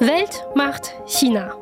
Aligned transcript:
Welt 0.00 0.44
macht 0.56 0.92
China. 1.06 1.54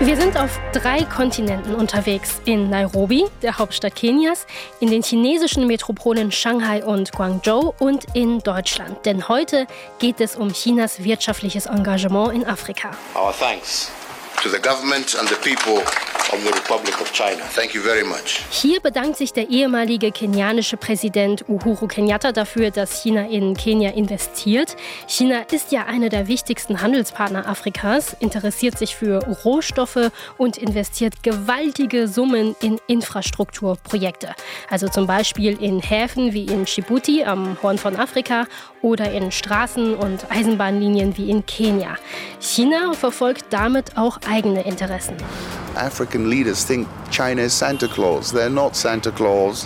Wir 0.00 0.14
sind 0.14 0.36
auf 0.36 0.60
drei 0.74 1.04
Kontinenten 1.04 1.74
unterwegs. 1.74 2.38
In 2.44 2.68
Nairobi, 2.68 3.24
der 3.40 3.56
Hauptstadt 3.56 3.96
Kenias, 3.96 4.46
in 4.78 4.90
den 4.90 5.02
chinesischen 5.02 5.66
Metropolen 5.66 6.30
Shanghai 6.30 6.84
und 6.84 7.12
Guangzhou 7.12 7.72
und 7.78 8.04
in 8.12 8.40
Deutschland. 8.40 9.06
Denn 9.06 9.26
heute 9.26 9.66
geht 9.98 10.20
es 10.20 10.36
um 10.36 10.52
Chinas 10.52 11.02
wirtschaftliches 11.02 11.64
Engagement 11.64 12.34
in 12.34 12.44
Afrika. 12.44 12.90
Our 13.14 13.32
thanks 13.32 13.90
to 14.42 14.50
the 14.50 14.60
government 14.60 15.16
and 15.18 15.30
the 15.30 15.36
people 15.36 15.82
of 16.36 16.44
the 16.44 16.52
Republic 16.52 17.00
of 17.00 17.12
China. 17.12 17.42
Thank 17.54 17.74
you 17.74 17.82
very 17.82 18.04
much. 18.04 18.44
Hier 18.50 18.80
bedankt 18.80 19.16
sich 19.16 19.32
der 19.32 19.48
ehemalige 19.48 20.12
kenianische 20.12 20.76
Präsident 20.76 21.44
Uhuru 21.48 21.86
Kenyatta 21.86 22.32
dafür, 22.32 22.70
dass 22.70 23.02
China 23.02 23.26
in 23.28 23.54
Kenia 23.54 23.90
investiert. 23.90 24.76
China 25.06 25.42
ist 25.50 25.72
ja 25.72 25.86
einer 25.86 26.08
der 26.08 26.28
wichtigsten 26.28 26.82
Handelspartner 26.82 27.48
Afrikas, 27.48 28.16
interessiert 28.20 28.78
sich 28.78 28.96
für 28.96 29.24
Rohstoffe 29.44 30.10
und 30.36 30.58
investiert 30.58 31.22
gewaltige 31.22 32.08
Summen 32.08 32.54
in 32.60 32.78
Infrastrukturprojekte. 32.86 34.34
Also 34.68 34.88
zum 34.88 35.06
Beispiel 35.06 35.60
in 35.62 35.80
Häfen 35.80 36.32
wie 36.32 36.44
in 36.44 36.64
Djibouti 36.64 37.24
am 37.24 37.56
Horn 37.62 37.78
von 37.78 37.96
Afrika 37.96 38.46
oder 38.82 39.10
in 39.10 39.32
Straßen 39.32 39.94
und 39.94 40.30
Eisenbahnlinien 40.30 41.16
wie 41.16 41.30
in 41.30 41.44
Kenia. 41.46 41.96
China 42.40 42.92
verfolgt 42.92 43.46
damit 43.50 43.96
auch 43.96 44.18
eigene 44.28 44.62
Interessen. 44.62 45.16
African 45.76 46.25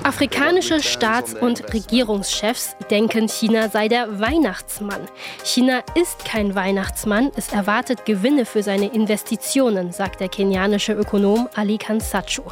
Afrikanische 0.05 0.83
Staats- 0.83 1.35
und 1.35 1.73
Regierungschefs 1.73 2.77
denken, 2.91 3.29
China 3.29 3.69
sei 3.69 3.89
der 3.89 4.21
Weihnachtsmann. 4.21 5.01
China 5.45 5.81
ist 5.95 6.25
kein 6.25 6.55
Weihnachtsmann, 6.55 7.31
es 7.37 7.53
erwartet 7.53 8.05
Gewinne 8.05 8.45
für 8.45 8.63
seine 8.63 8.93
Investitionen, 8.93 9.93
sagt 9.93 10.21
der 10.21 10.29
kenianische 10.29 10.93
Ökonom 10.93 11.49
Ali 11.55 11.79
Kansacho. 11.79 12.45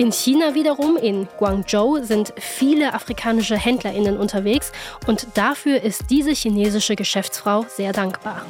In 0.00 0.12
China 0.12 0.54
wiederum, 0.54 0.96
in 0.96 1.26
Guangzhou, 1.38 2.04
sind 2.04 2.32
viele 2.36 2.94
afrikanische 2.94 3.56
HändlerInnen 3.56 4.16
unterwegs 4.16 4.70
und 5.08 5.26
dafür 5.34 5.82
ist 5.82 6.04
diese 6.08 6.30
chinesische 6.30 6.94
Geschäftsfrau 6.94 7.66
sehr 7.68 7.92
dankbar. 7.92 8.42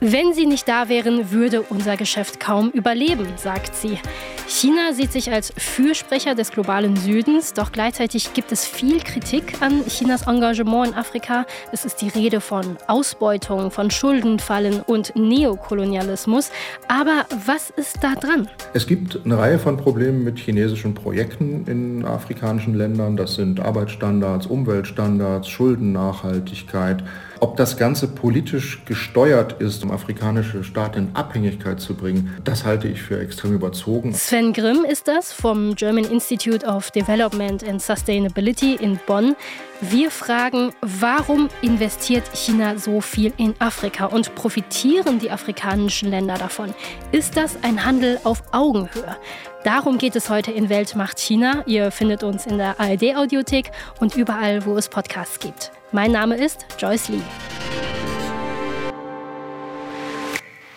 Wenn 0.00 0.34
sie 0.34 0.44
nicht 0.44 0.68
da 0.68 0.90
wären, 0.90 1.30
würde 1.30 1.62
unser 1.62 1.96
Geschäft 1.96 2.40
kaum 2.40 2.68
überleben, 2.68 3.26
sagt 3.36 3.74
sie. 3.74 3.98
China 4.46 4.92
sieht 4.92 5.12
sich 5.12 5.32
als 5.32 5.52
Fürsprecher 5.56 6.34
des 6.34 6.50
globalen 6.50 6.96
Südens, 6.96 7.54
doch 7.54 7.72
gleichzeitig 7.72 8.34
gibt 8.34 8.52
es 8.52 8.66
viel 8.66 9.00
Kritik 9.00 9.60
an 9.60 9.84
Chinas 9.86 10.26
Engagement 10.26 10.88
in 10.88 10.94
Afrika. 10.94 11.46
Es 11.72 11.86
ist 11.86 12.02
die 12.02 12.08
Rede 12.08 12.42
von 12.42 12.76
Ausbeutung, 12.86 13.70
von 13.70 13.90
Schuldenfallen 13.90 14.80
und 14.82 15.16
Neokolonialismus. 15.16 16.50
Aber 16.86 17.24
was 17.46 17.70
ist 17.70 17.98
da 18.02 18.14
dran? 18.14 18.48
Es 18.74 18.86
gibt 18.86 19.20
eine 19.24 19.38
Reihe 19.38 19.58
von 19.58 19.76
Problemen 19.76 20.24
mit 20.24 20.38
chinesischen 20.38 20.94
Projekten 20.94 21.66
in 21.66 22.04
afrikanischen 22.04 22.74
Ländern. 22.74 23.16
Das 23.16 23.34
sind 23.34 23.60
Arbeitsstandards, 23.60 24.46
Umweltstandards, 24.46 25.48
Schuldennachhaltigkeit. 25.48 27.02
Ob 27.40 27.56
das 27.56 27.76
Ganze 27.76 28.08
politisch 28.08 28.84
gesteuert 28.84 29.60
ist, 29.60 29.84
um 29.84 29.92
afrikanische 29.92 30.64
Staaten 30.64 30.98
in 30.98 31.16
Abhängigkeit 31.16 31.80
zu 31.80 31.94
bringen, 31.94 32.36
das 32.42 32.64
halte 32.64 32.88
ich 32.88 33.02
für 33.02 33.20
extrem 33.20 33.54
überzogen. 33.54 34.12
Sven 34.12 34.52
Grimm 34.52 34.84
ist 34.84 35.06
das 35.06 35.32
vom 35.32 35.74
German 35.74 36.04
Institute 36.04 36.66
of 36.66 36.90
Development 36.90 37.62
and 37.66 37.80
Sustainability 37.80 38.74
in 38.74 38.98
Bonn. 39.06 39.36
Wir 39.80 40.10
fragen, 40.10 40.72
warum 40.80 41.48
investiert 41.62 42.24
China 42.34 42.76
so 42.76 43.00
viel 43.00 43.32
in 43.36 43.54
Afrika 43.60 44.06
und 44.06 44.34
profitieren 44.34 45.20
die 45.20 45.30
afrikanischen 45.30 46.10
Länder 46.10 46.34
davon? 46.36 46.74
Ist 47.12 47.36
das 47.36 47.56
ein 47.62 47.84
Handel 47.84 48.18
auf 48.24 48.42
Augenhöhe? 48.50 49.16
Darum 49.64 49.98
geht 49.98 50.14
es 50.14 50.30
heute 50.30 50.52
in 50.52 50.68
Weltmacht 50.68 51.18
China. 51.18 51.64
Ihr 51.66 51.90
findet 51.90 52.22
uns 52.22 52.46
in 52.46 52.58
der 52.58 52.78
ARD-Audiothek 52.78 53.72
und 53.98 54.16
überall, 54.16 54.64
wo 54.64 54.76
es 54.76 54.88
Podcasts 54.88 55.40
gibt. 55.40 55.72
Mein 55.90 56.12
Name 56.12 56.36
ist 56.36 56.64
Joyce 56.78 57.08
Lee. 57.08 57.22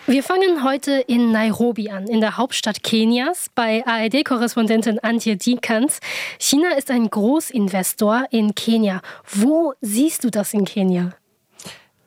Wir 0.08 0.24
fangen 0.24 0.64
heute 0.64 0.94
in 1.08 1.31
Nairobi 1.31 1.91
an, 1.91 2.08
in 2.08 2.22
der 2.22 2.38
Hauptstadt 2.38 2.81
Kenias, 2.81 3.52
bei 3.53 3.86
ARD-Korrespondentin 3.86 4.97
Antje 5.00 5.38
Diekans. 5.38 6.00
China 6.40 6.72
ist 6.75 6.90
ein 6.90 7.09
Großinvestor 7.09 8.25
in 8.31 8.56
Kenia. 8.56 9.02
Wo 9.31 9.74
siehst 9.81 10.24
du 10.24 10.31
das 10.31 10.53
in 10.53 10.66
Kenia? 10.66 11.14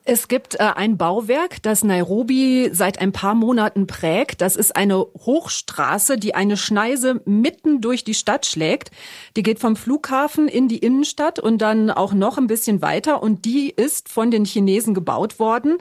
Es 0.06 0.28
gibt 0.28 0.56
äh, 0.56 0.64
ein 0.76 0.98
Bauwerk, 0.98 1.62
das 1.62 1.82
Nairobi 1.82 2.68
seit 2.72 3.00
ein 3.00 3.12
paar 3.12 3.34
Monaten 3.34 3.86
prägt. 3.86 4.42
Das 4.42 4.54
ist 4.54 4.76
eine 4.76 4.98
Hochstraße, 4.98 6.18
die 6.18 6.34
eine 6.34 6.58
Schneise 6.58 7.22
mitten 7.24 7.80
durch 7.80 8.04
die 8.04 8.12
Stadt 8.12 8.44
schlägt. 8.44 8.90
Die 9.34 9.42
geht 9.42 9.60
vom 9.60 9.76
Flughafen 9.76 10.46
in 10.46 10.68
die 10.68 10.76
Innenstadt 10.76 11.38
und 11.38 11.56
dann 11.62 11.90
auch 11.90 12.12
noch 12.12 12.36
ein 12.36 12.48
bisschen 12.48 12.82
weiter. 12.82 13.22
Und 13.22 13.46
die 13.46 13.70
ist 13.70 14.10
von 14.10 14.30
den 14.30 14.44
Chinesen 14.44 14.92
gebaut 14.92 15.38
worden 15.38 15.78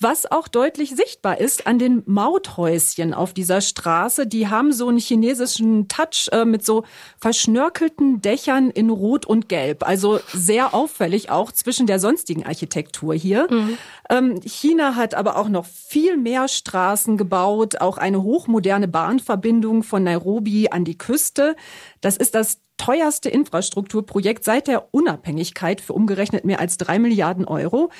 was 0.00 0.30
auch 0.30 0.48
deutlich 0.48 0.96
sichtbar 0.96 1.38
ist 1.38 1.66
an 1.66 1.78
den 1.78 2.02
Mauthäuschen 2.06 3.12
auf 3.12 3.34
dieser 3.34 3.60
Straße. 3.60 4.26
Die 4.26 4.48
haben 4.48 4.72
so 4.72 4.88
einen 4.88 4.98
chinesischen 4.98 5.88
Touch 5.88 6.28
äh, 6.32 6.44
mit 6.44 6.64
so 6.64 6.84
verschnörkelten 7.18 8.22
Dächern 8.22 8.70
in 8.70 8.88
Rot 8.88 9.26
und 9.26 9.48
Gelb. 9.48 9.86
Also 9.86 10.18
sehr 10.32 10.74
auffällig 10.74 11.30
auch 11.30 11.52
zwischen 11.52 11.86
der 11.86 11.98
sonstigen 11.98 12.46
Architektur 12.46 13.14
hier. 13.14 13.46
Mhm. 13.50 13.78
Ähm, 14.08 14.40
China 14.42 14.96
hat 14.96 15.14
aber 15.14 15.36
auch 15.36 15.48
noch 15.48 15.66
viel 15.66 16.16
mehr 16.16 16.48
Straßen 16.48 17.18
gebaut, 17.18 17.80
auch 17.80 17.98
eine 17.98 18.22
hochmoderne 18.22 18.88
Bahnverbindung 18.88 19.82
von 19.82 20.02
Nairobi 20.02 20.70
an 20.70 20.84
die 20.84 20.96
Küste. 20.96 21.56
Das 22.00 22.16
ist 22.16 22.34
das 22.34 22.58
teuerste 22.80 23.28
Infrastrukturprojekt 23.28 24.42
seit 24.42 24.66
der 24.66 24.94
Unabhängigkeit 24.94 25.82
für 25.82 25.92
umgerechnet 25.92 26.46
mehr 26.46 26.60
als 26.60 26.78
drei 26.78 26.98
Milliarden 26.98 27.44
Euro. 27.44 27.90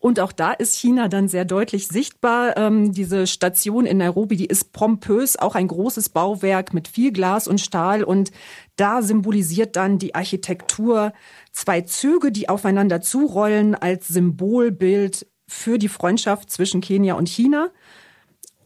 Und 0.00 0.20
auch 0.20 0.30
da 0.30 0.52
ist 0.52 0.76
China 0.76 1.08
dann 1.08 1.26
sehr 1.26 1.44
deutlich 1.44 1.88
sichtbar. 1.88 2.56
Ähm, 2.56 2.92
diese 2.92 3.26
Station 3.26 3.84
in 3.84 3.98
Nairobi, 3.98 4.36
die 4.36 4.46
ist 4.46 4.72
pompös, 4.72 5.36
auch 5.36 5.56
ein 5.56 5.66
großes 5.66 6.10
Bauwerk 6.10 6.72
mit 6.72 6.86
viel 6.86 7.10
Glas 7.12 7.48
und 7.48 7.60
Stahl. 7.60 8.04
Und 8.04 8.30
da 8.76 9.02
symbolisiert 9.02 9.74
dann 9.74 9.98
die 9.98 10.14
Architektur 10.14 11.12
zwei 11.52 11.80
Züge, 11.80 12.30
die 12.30 12.48
aufeinander 12.48 13.00
zurollen 13.00 13.74
als 13.74 14.06
Symbolbild 14.06 15.26
für 15.48 15.78
die 15.78 15.88
Freundschaft 15.88 16.50
zwischen 16.50 16.80
Kenia 16.80 17.14
und 17.14 17.28
China. 17.28 17.70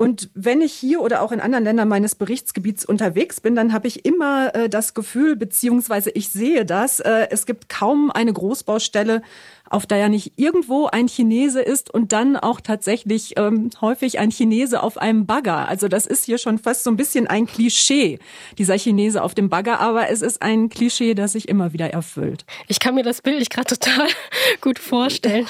Und 0.02 0.30
wenn 0.34 0.62
ich 0.62 0.72
hier 0.72 1.00
oder 1.00 1.22
auch 1.22 1.30
in 1.30 1.40
anderen 1.40 1.62
Ländern 1.62 1.86
meines 1.86 2.16
Berichtsgebiets 2.16 2.84
unterwegs 2.84 3.40
bin, 3.40 3.54
dann 3.54 3.72
habe 3.72 3.86
ich 3.86 4.04
immer 4.04 4.52
äh, 4.52 4.68
das 4.68 4.94
Gefühl, 4.94 5.36
beziehungsweise 5.36 6.10
ich 6.10 6.28
sehe 6.30 6.64
das, 6.64 6.98
äh, 6.98 7.28
es 7.30 7.46
gibt 7.46 7.68
kaum 7.68 8.10
eine 8.10 8.32
Großbaustelle, 8.32 9.22
auf 9.72 9.86
der 9.86 9.98
ja 9.98 10.08
nicht 10.08 10.34
irgendwo 10.36 10.86
ein 10.86 11.08
Chinese 11.08 11.62
ist 11.62 11.92
und 11.92 12.12
dann 12.12 12.36
auch 12.36 12.60
tatsächlich 12.60 13.38
ähm, 13.38 13.70
häufig 13.80 14.18
ein 14.18 14.30
Chinese 14.30 14.82
auf 14.82 14.98
einem 14.98 15.26
Bagger. 15.26 15.68
Also 15.68 15.88
das 15.88 16.06
ist 16.06 16.24
hier 16.24 16.38
schon 16.38 16.58
fast 16.58 16.84
so 16.84 16.90
ein 16.90 16.96
bisschen 16.96 17.26
ein 17.26 17.46
Klischee, 17.46 18.18
dieser 18.58 18.76
Chinese 18.76 19.22
auf 19.22 19.34
dem 19.34 19.48
Bagger, 19.48 19.80
aber 19.80 20.10
es 20.10 20.20
ist 20.20 20.42
ein 20.42 20.68
Klischee, 20.68 21.14
das 21.14 21.32
sich 21.32 21.48
immer 21.48 21.72
wieder 21.72 21.90
erfüllt. 21.90 22.44
Ich 22.68 22.80
kann 22.80 22.94
mir 22.94 23.02
das 23.02 23.22
Bild 23.22 23.48
gerade 23.48 23.76
total 23.76 24.08
gut 24.60 24.78
vorstellen. 24.78 25.46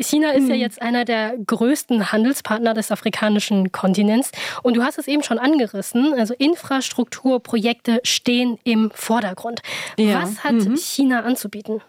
China 0.00 0.30
ist 0.32 0.48
ja 0.48 0.54
hm. 0.54 0.60
jetzt 0.60 0.80
einer 0.80 1.04
der 1.04 1.34
größten 1.44 2.12
Handelspartner 2.12 2.74
des 2.74 2.92
afrikanischen 2.92 3.72
Kontinents. 3.72 4.30
Und 4.62 4.76
du 4.76 4.82
hast 4.82 4.98
es 4.98 5.08
eben 5.08 5.22
schon 5.22 5.38
angerissen. 5.38 6.14
Also 6.14 6.34
Infrastrukturprojekte 6.34 8.00
stehen 8.04 8.58
im 8.64 8.90
Vordergrund. 8.94 9.62
Ja. 9.98 10.22
Was 10.22 10.44
hat 10.44 10.52
mhm. 10.52 10.76
China 10.76 11.20
anzubieten? 11.20 11.80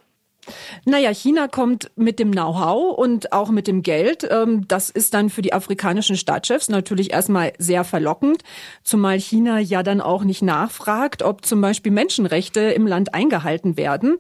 Naja, 0.86 1.12
China 1.14 1.48
kommt 1.48 1.92
mit 1.96 2.20
dem 2.20 2.32
Know-how 2.32 2.98
und 2.98 3.34
auch 3.34 3.50
mit 3.50 3.68
dem 3.68 3.82
Geld. 3.82 4.28
Ähm, 4.30 4.68
das 4.68 4.90
ist 4.90 5.14
dann 5.14 5.30
für 5.30 5.42
die 5.42 5.54
afrikanischen 5.54 6.18
Staatschefs 6.18 6.70
natürlich 6.70 7.12
erstmal 7.12 7.54
sehr 7.58 7.84
verlockend, 7.84 8.44
zumal 8.84 9.20
China 9.20 9.60
ja 9.60 9.84
dann 9.84 10.02
auch 10.02 10.24
nicht 10.24 10.42
nachfragt, 10.42 11.24
ob 11.24 11.46
zum 11.46 11.62
Beispiel 11.62 11.92
Menschenrechte 11.92 12.62
im 12.62 12.88
Land 12.88 13.14
eingehalten 13.14 13.78
werden. 13.78 14.18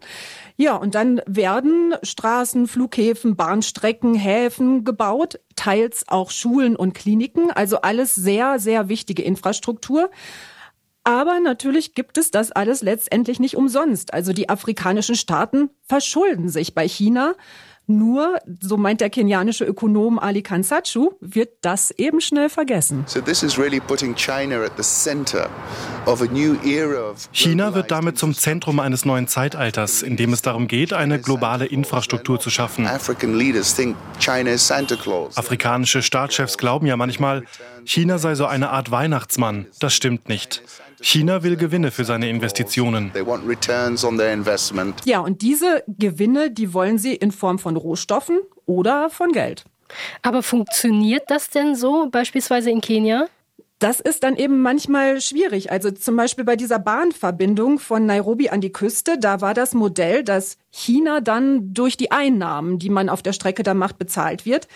Ja, 0.58 0.76
und 0.76 0.96
dann 0.96 1.22
werden 1.28 1.94
Straßen, 2.02 2.68
Flughäfen, 2.68 3.36
Bahnstrecken, 3.36 4.16
Häfen 4.16 4.84
gebaut, 4.84 5.40
teils 5.56 6.06
auch 6.08 6.32
Schulen 6.32 6.76
und 6.76 6.94
Kliniken, 6.94 7.52
also 7.52 7.82
alles 7.82 8.16
sehr, 8.16 8.58
sehr 8.60 8.90
wichtige 8.90 9.22
Infrastruktur. 9.22 10.10
Aber 11.08 11.40
natürlich 11.40 11.96
gibt 11.96 12.18
es 12.18 12.32
das 12.32 12.52
alles 12.52 12.82
letztendlich 12.82 13.40
nicht 13.40 13.56
umsonst. 13.56 14.14
Also 14.14 14.34
die 14.34 14.50
afrikanischen 14.50 15.16
Staaten 15.16 15.70
verschulden 15.88 16.50
sich 16.50 16.76
bei 16.76 16.86
China 16.86 17.34
Nur, 17.90 18.40
so 18.60 18.76
meint 18.76 19.00
der 19.00 19.10
kenianische 19.10 19.64
Ökonom 19.64 20.20
Ali 20.20 20.42
Kansachu, 20.42 21.12
wird 21.22 21.52
das 21.62 21.92
eben 21.92 22.20
schnell 22.20 22.50
vergessen. 22.50 23.06
China 27.32 27.76
wird 27.76 27.92
damit 27.92 28.18
zum 28.18 28.34
Zentrum 28.34 28.80
eines 28.82 29.06
neuen 29.06 29.28
Zeitalters, 29.30 30.02
in 30.02 30.18
dem 30.18 30.34
es 30.34 30.42
darum 30.42 30.68
geht, 30.68 30.92
eine 30.92 31.22
globale 31.22 31.66
Infrastruktur 31.66 32.42
zu 32.42 32.50
schaffen. 32.50 32.86
Afrikanische 35.36 36.02
Staatschefs 36.02 36.58
glauben 36.58 36.88
ja 36.88 36.98
manchmal, 36.98 37.44
China 37.86 38.18
sei 38.18 38.36
so 38.36 38.46
eine 38.46 38.72
Art 38.72 38.92
Weihnachtsmann. 38.92 39.68
Das 39.80 39.94
stimmt 39.94 40.28
nicht. 40.28 40.62
China 41.02 41.44
will 41.44 41.58
Gewinne 41.58 41.92
für 41.92 42.06
seine 42.06 42.30
Investitionen. 42.30 43.12
Ja, 45.06 45.20
und 45.20 45.42
diese 45.42 45.84
Gewinne, 45.88 46.52
die 46.52 46.74
wollen 46.74 46.98
sie 46.98 47.16
in 47.16 47.32
Form 47.32 47.60
von 47.60 47.76
Rohstoffen 47.76 48.40
oder 48.66 49.10
von 49.10 49.32
Geld. 49.32 49.66
Aber 50.22 50.44
funktioniert 50.44 51.24
das 51.28 51.50
denn 51.50 51.76
so, 51.76 52.10
beispielsweise 52.10 52.70
in 52.70 52.82
Kenia? 52.82 53.28
Das 53.80 54.00
ist 54.00 54.24
dann 54.24 54.36
eben 54.36 54.62
manchmal 54.64 55.22
schwierig. 55.22 55.72
Also 55.72 55.92
zum 55.92 56.16
Beispiel 56.16 56.44
bei 56.44 56.56
dieser 56.56 56.80
Bahnverbindung 56.80 57.78
von 57.78 58.08
Nairobi 58.08 58.50
an 58.50 58.60
die 58.60 58.72
Küste, 58.72 59.20
da 59.20 59.40
war 59.40 59.54
das 59.54 59.76
Modell, 59.76 60.24
dass 60.24 60.58
China 60.72 61.22
dann 61.22 61.76
durch 61.76 61.96
die 61.96 62.10
Einnahmen, 62.10 62.80
die 62.80 62.90
man 62.90 63.08
auf 63.08 63.22
der 63.22 63.34
Strecke 63.34 63.62
da 63.62 63.76
macht, 63.76 64.00
bezahlt 64.00 64.48
wird. 64.48 64.68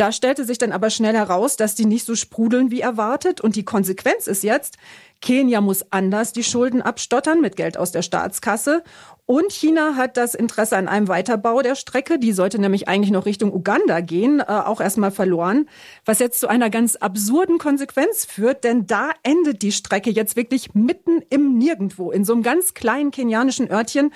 Da 0.00 0.12
stellte 0.12 0.46
sich 0.46 0.56
dann 0.56 0.72
aber 0.72 0.88
schnell 0.88 1.14
heraus, 1.14 1.58
dass 1.58 1.74
die 1.74 1.84
nicht 1.84 2.06
so 2.06 2.14
sprudeln 2.14 2.70
wie 2.70 2.80
erwartet. 2.80 3.42
Und 3.42 3.54
die 3.54 3.66
Konsequenz 3.66 4.28
ist 4.28 4.42
jetzt, 4.42 4.78
Kenia 5.20 5.60
muss 5.60 5.84
anders 5.90 6.32
die 6.32 6.42
Schulden 6.42 6.80
abstottern 6.80 7.42
mit 7.42 7.54
Geld 7.54 7.76
aus 7.76 7.92
der 7.92 8.00
Staatskasse. 8.00 8.82
Und 9.26 9.52
China 9.52 9.96
hat 9.96 10.16
das 10.16 10.34
Interesse 10.34 10.78
an 10.78 10.88
einem 10.88 11.08
Weiterbau 11.08 11.60
der 11.60 11.74
Strecke, 11.74 12.18
die 12.18 12.32
sollte 12.32 12.58
nämlich 12.58 12.88
eigentlich 12.88 13.10
noch 13.10 13.26
Richtung 13.26 13.52
Uganda 13.52 14.00
gehen, 14.00 14.40
äh, 14.40 14.44
auch 14.44 14.80
erstmal 14.80 15.10
verloren, 15.10 15.68
was 16.06 16.18
jetzt 16.18 16.40
zu 16.40 16.48
einer 16.48 16.70
ganz 16.70 16.96
absurden 16.96 17.58
Konsequenz 17.58 18.24
führt, 18.24 18.64
denn 18.64 18.86
da 18.86 19.10
endet 19.22 19.60
die 19.60 19.70
Strecke 19.70 20.08
jetzt 20.08 20.34
wirklich 20.34 20.74
mitten 20.74 21.20
im 21.28 21.58
Nirgendwo, 21.58 22.10
in 22.10 22.24
so 22.24 22.32
einem 22.32 22.42
ganz 22.42 22.72
kleinen 22.72 23.10
kenianischen 23.10 23.70
Örtchen, 23.70 24.14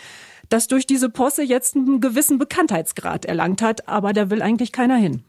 das 0.48 0.66
durch 0.66 0.86
diese 0.86 1.10
Posse 1.10 1.42
jetzt 1.42 1.76
einen 1.76 2.00
gewissen 2.00 2.38
Bekanntheitsgrad 2.38 3.26
erlangt 3.26 3.60
hat, 3.60 3.86
aber 3.86 4.14
da 4.14 4.30
will 4.30 4.40
eigentlich 4.40 4.72
keiner 4.72 4.96
hin. 4.96 5.24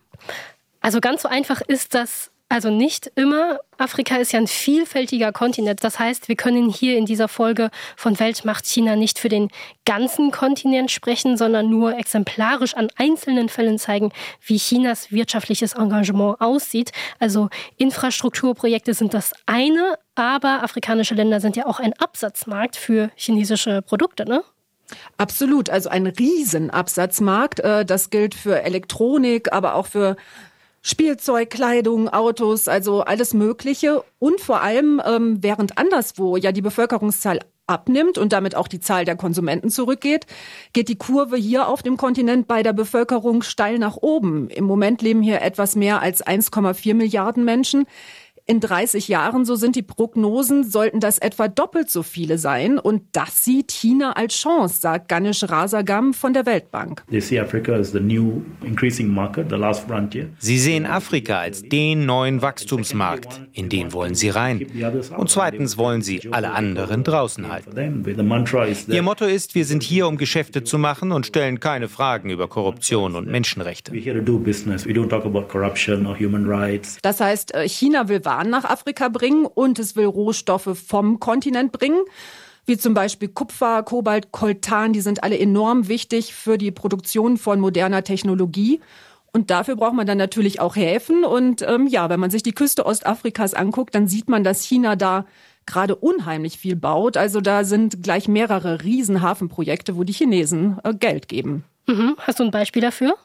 Also 0.81 0.99
ganz 0.99 1.23
so 1.23 1.29
einfach 1.29 1.61
ist 1.61 1.95
das 1.95 2.31
also 2.47 2.69
nicht 2.69 3.11
immer. 3.15 3.59
Afrika 3.77 4.17
ist 4.17 4.31
ja 4.31 4.39
ein 4.39 4.47
vielfältiger 4.47 5.31
Kontinent. 5.31 5.83
Das 5.83 5.99
heißt, 5.99 6.29
wir 6.29 6.35
können 6.35 6.69
hier 6.69 6.95
in 6.97 7.05
dieser 7.05 7.27
Folge 7.27 7.71
von 7.97 8.19
Weltmacht 8.19 8.65
China 8.67 8.95
nicht 8.95 9.17
für 9.17 9.29
den 9.29 9.49
ganzen 9.85 10.31
Kontinent 10.31 10.91
sprechen, 10.91 11.37
sondern 11.37 11.69
nur 11.69 11.97
exemplarisch 11.97 12.75
an 12.75 12.87
einzelnen 12.97 13.49
Fällen 13.49 13.79
zeigen, 13.79 14.11
wie 14.45 14.57
Chinas 14.57 15.11
wirtschaftliches 15.11 15.73
Engagement 15.73 16.39
aussieht. 16.39 16.91
Also 17.19 17.49
Infrastrukturprojekte 17.77 18.93
sind 18.93 19.13
das 19.13 19.33
eine, 19.47 19.95
aber 20.13 20.63
afrikanische 20.63 21.15
Länder 21.15 21.39
sind 21.41 21.55
ja 21.57 21.65
auch 21.65 21.79
ein 21.79 21.93
Absatzmarkt 21.93 22.75
für 22.75 23.09
chinesische 23.15 23.81
Produkte, 23.81 24.25
ne? 24.25 24.43
Absolut, 25.17 25.69
also 25.69 25.89
ein 25.89 26.07
Riesenabsatzmarkt. 26.07 27.59
Äh, 27.59 27.85
das 27.85 28.09
gilt 28.09 28.35
für 28.35 28.61
Elektronik, 28.61 29.51
aber 29.53 29.75
auch 29.75 29.87
für 29.87 30.15
Spielzeug, 30.81 31.49
Kleidung, 31.49 32.09
Autos, 32.09 32.67
also 32.67 33.01
alles 33.01 33.33
Mögliche. 33.33 34.03
Und 34.19 34.39
vor 34.39 34.61
allem, 34.61 35.01
ähm, 35.03 35.37
während 35.41 35.79
anderswo 35.79 36.37
ja 36.37 36.51
die 36.51 36.61
Bevölkerungszahl 36.61 37.39
abnimmt 37.67 38.19
und 38.19 38.33
damit 38.33 38.55
auch 38.55 38.67
die 38.67 38.79
Zahl 38.79 39.05
der 39.05 39.15
Konsumenten 39.15 39.71
zurückgeht, 39.71 40.27
geht 40.73 40.87
die 40.87 40.97
Kurve 40.97 41.37
hier 41.37 41.67
auf 41.67 41.81
dem 41.81 41.97
Kontinent 41.97 42.47
bei 42.47 42.61
der 42.61 42.73
Bevölkerung 42.73 43.41
steil 43.41 43.79
nach 43.79 43.97
oben. 43.97 44.49
Im 44.49 44.65
Moment 44.65 45.01
leben 45.01 45.23
hier 45.23 45.41
etwas 45.41 45.75
mehr 45.75 46.01
als 46.01 46.23
1,4 46.23 46.93
Milliarden 46.93 47.43
Menschen. 47.43 47.85
In 48.47 48.59
30 48.59 49.07
Jahren, 49.07 49.43
so 49.43 49.55
sind 49.55 49.75
die 49.75 49.81
Prognosen, 49.81 50.69
sollten 50.69 50.99
das 50.99 51.17
etwa 51.17 51.47
doppelt 51.47 51.89
so 51.89 52.03
viele 52.03 52.37
sein. 52.37 52.77
Und 52.77 53.01
das 53.13 53.43
sieht 53.43 53.71
China 53.71 54.11
als 54.11 54.35
Chance, 54.35 54.81
sagt 54.81 55.07
Ganesh 55.07 55.49
Rasagam 55.49 56.13
von 56.13 56.33
der 56.33 56.45
Weltbank. 56.45 57.03
Sie 60.37 60.59
sehen 60.59 60.85
Afrika 60.85 61.39
als 61.39 61.63
den 61.63 62.05
neuen 62.05 62.43
Wachstumsmarkt. 62.43 63.41
In 63.51 63.69
den 63.69 63.93
wollen 63.93 64.13
sie 64.13 64.29
rein. 64.29 64.63
Und 65.17 65.31
zweitens 65.31 65.79
wollen 65.79 66.03
sie 66.03 66.31
alle 66.31 66.51
anderen 66.51 67.03
draußen 67.03 67.49
halten. 67.49 68.05
Ihr 68.87 69.01
Motto 69.01 69.25
ist, 69.25 69.55
wir 69.55 69.65
sind 69.65 69.81
hier, 69.81 70.07
um 70.07 70.17
Geschäfte 70.17 70.63
zu 70.63 70.77
machen 70.77 71.11
und 71.11 71.25
stellen 71.25 71.59
keine 71.59 71.87
Fragen 71.87 72.29
über 72.29 72.47
Korruption 72.47 73.15
und 73.15 73.27
Menschenrechte. 73.27 73.91
Das 77.01 77.19
heißt, 77.19 77.55
äh, 77.55 77.67
China 77.67 78.07
will 78.07 78.19
Waren 78.35 78.49
nach 78.49 78.65
Afrika 78.65 79.07
bringen 79.07 79.45
und 79.45 79.79
es 79.79 79.95
will 79.95 80.07
Rohstoffe 80.07 80.77
vom 80.85 81.21
Kontinent 81.21 81.71
bringen 81.71 82.01
wie 82.65 82.77
zum 82.77 82.93
Beispiel 82.93 83.29
Kupfer, 83.29 83.83
Kobalt, 83.83 84.31
Koltan, 84.31 84.91
die 84.91 85.01
sind 85.01 85.23
alle 85.23 85.37
enorm 85.37 85.87
wichtig 85.87 86.33
für 86.33 86.57
die 86.57 86.71
Produktion 86.71 87.37
von 87.37 87.59
moderner 87.59 88.03
Technologie. 88.03 88.81
Und 89.31 89.51
dafür 89.51 89.75
braucht 89.75 89.93
man 89.93 90.07
dann 90.07 90.17
natürlich 90.17 90.59
auch 90.59 90.75
Häfen. 90.75 91.23
Und 91.23 91.61
ähm, 91.61 91.87
ja, 91.87 92.09
wenn 92.09 92.19
man 92.19 92.31
sich 92.31 92.41
die 92.41 92.53
Küste 92.53 92.85
Ostafrikas 92.85 93.53
anguckt, 93.53 93.93
dann 93.93 94.07
sieht 94.07 94.29
man, 94.29 94.43
dass 94.43 94.63
China 94.63 94.95
da 94.95 95.27
gerade 95.67 95.95
unheimlich 95.95 96.57
viel 96.57 96.75
baut. 96.75 97.17
Also 97.17 97.39
da 97.39 97.63
sind 97.63 98.01
gleich 98.01 98.27
mehrere 98.27 98.83
Riesenhafenprojekte, 98.83 99.95
wo 99.95 100.03
die 100.03 100.13
Chinesen 100.13 100.79
äh, 100.83 100.93
Geld 100.95 101.27
geben. 101.27 101.63
Mhm. 101.85 102.15
Hast 102.17 102.39
du 102.39 102.43
ein 102.43 102.51
Beispiel 102.51 102.81
dafür? 102.81 103.15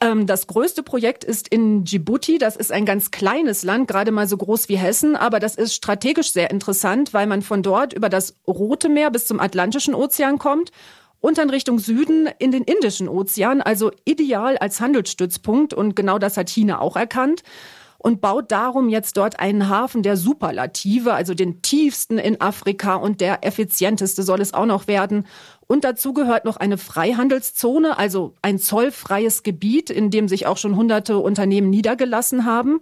Ähm, 0.00 0.26
das 0.26 0.46
größte 0.46 0.82
Projekt 0.82 1.24
ist 1.24 1.48
in 1.48 1.84
Djibouti. 1.84 2.38
Das 2.38 2.56
ist 2.56 2.72
ein 2.72 2.84
ganz 2.84 3.10
kleines 3.10 3.62
Land, 3.62 3.88
gerade 3.88 4.12
mal 4.12 4.28
so 4.28 4.36
groß 4.36 4.68
wie 4.68 4.76
Hessen, 4.76 5.16
aber 5.16 5.40
das 5.40 5.54
ist 5.54 5.74
strategisch 5.74 6.32
sehr 6.32 6.50
interessant, 6.50 7.14
weil 7.14 7.26
man 7.26 7.42
von 7.42 7.62
dort 7.62 7.92
über 7.92 8.08
das 8.08 8.34
Rote 8.46 8.88
Meer 8.88 9.10
bis 9.10 9.26
zum 9.26 9.40
Atlantischen 9.40 9.94
Ozean 9.94 10.38
kommt 10.38 10.70
und 11.20 11.38
dann 11.38 11.50
Richtung 11.50 11.78
Süden 11.78 12.28
in 12.38 12.52
den 12.52 12.62
Indischen 12.62 13.08
Ozean, 13.08 13.62
also 13.62 13.90
ideal 14.04 14.58
als 14.58 14.80
Handelsstützpunkt. 14.80 15.72
Und 15.72 15.96
genau 15.96 16.18
das 16.18 16.36
hat 16.36 16.50
China 16.50 16.80
auch 16.80 16.96
erkannt 16.96 17.42
und 17.98 18.20
baut 18.20 18.52
darum 18.52 18.88
jetzt 18.88 19.16
dort 19.16 19.40
einen 19.40 19.68
Hafen 19.68 20.02
der 20.02 20.16
Superlative, 20.16 21.14
also 21.14 21.34
den 21.34 21.62
tiefsten 21.62 22.18
in 22.18 22.40
Afrika 22.40 22.94
und 22.94 23.20
der 23.20 23.44
effizienteste 23.44 24.22
soll 24.22 24.40
es 24.40 24.54
auch 24.54 24.66
noch 24.66 24.86
werden. 24.86 25.26
Und 25.66 25.84
dazu 25.84 26.12
gehört 26.12 26.44
noch 26.44 26.56
eine 26.56 26.78
Freihandelszone, 26.78 27.98
also 27.98 28.34
ein 28.42 28.58
zollfreies 28.58 29.42
Gebiet, 29.42 29.90
in 29.90 30.10
dem 30.10 30.28
sich 30.28 30.46
auch 30.46 30.56
schon 30.56 30.76
hunderte 30.76 31.18
Unternehmen 31.18 31.70
niedergelassen 31.70 32.44
haben. 32.44 32.80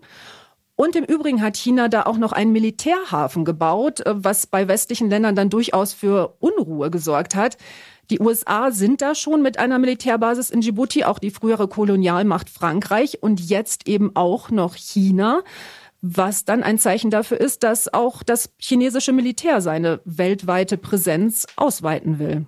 Und 0.76 0.96
im 0.96 1.04
Übrigen 1.04 1.40
hat 1.40 1.56
China 1.56 1.88
da 1.88 2.02
auch 2.02 2.18
noch 2.18 2.32
einen 2.32 2.52
Militärhafen 2.52 3.44
gebaut, 3.44 4.00
äh, 4.00 4.14
was 4.16 4.46
bei 4.46 4.66
westlichen 4.68 5.08
Ländern 5.08 5.36
dann 5.36 5.50
durchaus 5.50 5.92
für 5.92 6.34
Unruhe 6.40 6.90
gesorgt 6.90 7.34
hat. 7.34 7.56
Die 8.10 8.20
USA 8.20 8.70
sind 8.70 9.00
da 9.00 9.14
schon 9.14 9.40
mit 9.40 9.58
einer 9.58 9.78
Militärbasis 9.78 10.50
in 10.50 10.60
Djibouti, 10.60 11.04
auch 11.04 11.18
die 11.18 11.30
frühere 11.30 11.68
Kolonialmacht 11.68 12.50
Frankreich 12.50 13.22
und 13.22 13.40
jetzt 13.40 13.88
eben 13.88 14.14
auch 14.14 14.50
noch 14.50 14.74
China 14.74 15.42
was 16.06 16.44
dann 16.44 16.62
ein 16.62 16.78
Zeichen 16.78 17.10
dafür 17.10 17.40
ist, 17.40 17.62
dass 17.62 17.92
auch 17.92 18.22
das 18.22 18.50
chinesische 18.58 19.12
Militär 19.12 19.62
seine 19.62 20.00
weltweite 20.04 20.76
Präsenz 20.76 21.46
ausweiten 21.56 22.18
will. 22.18 22.44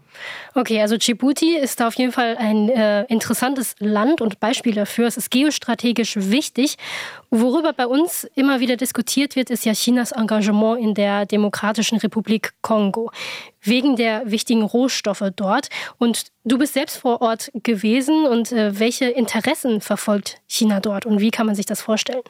Okay, 0.54 0.82
also 0.82 0.98
Djibouti 0.98 1.56
ist 1.56 1.80
auf 1.80 1.94
jeden 1.94 2.12
Fall 2.12 2.36
ein 2.36 2.68
äh, 2.68 3.04
interessantes 3.04 3.74
Land 3.78 4.20
und 4.20 4.40
Beispiel 4.40 4.74
dafür. 4.74 5.06
Es 5.06 5.16
ist 5.16 5.30
geostrategisch 5.30 6.16
wichtig. 6.16 6.76
Worüber 7.30 7.72
bei 7.72 7.86
uns 7.86 8.24
immer 8.34 8.60
wieder 8.60 8.76
diskutiert 8.76 9.36
wird, 9.36 9.48
ist 9.48 9.64
ja 9.64 9.72
Chinas 9.72 10.12
Engagement 10.12 10.78
in 10.78 10.92
der 10.92 11.24
Demokratischen 11.24 11.96
Republik 11.96 12.52
Kongo 12.60 13.10
wegen 13.62 13.96
der 13.96 14.30
wichtigen 14.30 14.64
Rohstoffe 14.64 15.24
dort. 15.34 15.70
Und 15.96 16.26
du 16.44 16.58
bist 16.58 16.74
selbst 16.74 16.98
vor 16.98 17.22
Ort 17.22 17.50
gewesen 17.54 18.26
und 18.26 18.52
äh, 18.52 18.78
welche 18.78 19.06
Interessen 19.06 19.80
verfolgt 19.80 20.42
China 20.46 20.80
dort 20.80 21.06
und 21.06 21.20
wie 21.20 21.30
kann 21.30 21.46
man 21.46 21.54
sich 21.54 21.66
das 21.66 21.80
vorstellen? 21.80 22.22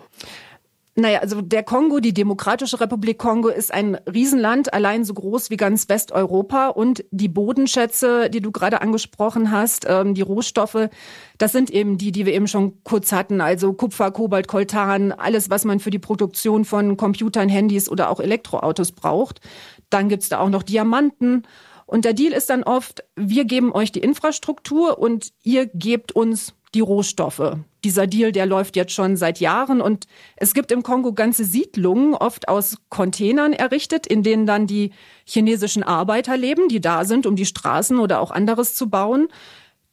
Naja, 0.98 1.18
also 1.18 1.42
der 1.42 1.62
Kongo, 1.62 2.00
die 2.00 2.14
Demokratische 2.14 2.80
Republik 2.80 3.18
Kongo, 3.18 3.48
ist 3.48 3.70
ein 3.70 3.96
Riesenland, 4.10 4.72
allein 4.72 5.04
so 5.04 5.12
groß 5.12 5.50
wie 5.50 5.58
ganz 5.58 5.90
Westeuropa. 5.90 6.68
Und 6.68 7.04
die 7.10 7.28
Bodenschätze, 7.28 8.30
die 8.30 8.40
du 8.40 8.50
gerade 8.50 8.80
angesprochen 8.80 9.50
hast, 9.50 9.84
ähm, 9.86 10.14
die 10.14 10.22
Rohstoffe, 10.22 10.88
das 11.36 11.52
sind 11.52 11.68
eben 11.68 11.98
die, 11.98 12.12
die 12.12 12.24
wir 12.24 12.32
eben 12.32 12.48
schon 12.48 12.82
kurz 12.82 13.12
hatten. 13.12 13.42
Also 13.42 13.74
Kupfer, 13.74 14.10
Kobalt, 14.10 14.48
Koltan, 14.48 15.12
alles, 15.12 15.50
was 15.50 15.66
man 15.66 15.80
für 15.80 15.90
die 15.90 15.98
Produktion 15.98 16.64
von 16.64 16.96
Computern, 16.96 17.50
Handys 17.50 17.90
oder 17.90 18.08
auch 18.08 18.18
Elektroautos 18.18 18.92
braucht. 18.92 19.42
Dann 19.90 20.08
gibt's 20.08 20.30
da 20.30 20.38
auch 20.38 20.48
noch 20.48 20.62
Diamanten. 20.62 21.42
Und 21.86 22.04
der 22.04 22.12
Deal 22.12 22.32
ist 22.32 22.50
dann 22.50 22.64
oft, 22.64 23.04
wir 23.14 23.44
geben 23.44 23.72
euch 23.72 23.92
die 23.92 24.00
Infrastruktur 24.00 24.98
und 24.98 25.32
ihr 25.44 25.66
gebt 25.66 26.12
uns 26.12 26.54
die 26.74 26.80
Rohstoffe. 26.80 27.56
Dieser 27.84 28.08
Deal, 28.08 28.32
der 28.32 28.44
läuft 28.44 28.74
jetzt 28.74 28.92
schon 28.92 29.16
seit 29.16 29.38
Jahren 29.38 29.80
und 29.80 30.06
es 30.36 30.52
gibt 30.52 30.72
im 30.72 30.82
Kongo 30.82 31.12
ganze 31.12 31.44
Siedlungen, 31.44 32.14
oft 32.14 32.48
aus 32.48 32.78
Containern 32.90 33.52
errichtet, 33.52 34.06
in 34.06 34.24
denen 34.24 34.46
dann 34.46 34.66
die 34.66 34.90
chinesischen 35.24 35.84
Arbeiter 35.84 36.36
leben, 36.36 36.68
die 36.68 36.80
da 36.80 37.04
sind, 37.04 37.24
um 37.24 37.36
die 37.36 37.46
Straßen 37.46 37.98
oder 37.98 38.20
auch 38.20 38.32
anderes 38.32 38.74
zu 38.74 38.90
bauen. 38.90 39.28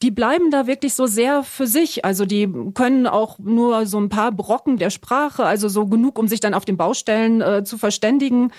Die 0.03 0.11
bleiben 0.11 0.51
da 0.51 0.67
wirklich 0.67 0.93
so 0.95 1.07
sehr 1.07 1.43
für 1.43 1.65
sich. 1.65 2.03
Also 2.03 2.25
die 2.25 2.51
können 2.73 3.07
auch 3.07 3.39
nur 3.39 3.85
so 3.85 3.97
ein 3.97 4.09
paar 4.09 4.33
Brocken 4.33 4.75
der 4.75 4.89
Sprache, 4.89 5.45
also 5.45 5.69
so 5.69 5.87
genug, 5.87 6.19
um 6.19 6.27
sich 6.27 6.41
dann 6.41 6.53
auf 6.53 6.65
den 6.65 6.75
Baustellen 6.75 7.39
äh, 7.39 7.63
zu 7.63 7.77
verständigen. 7.77 8.51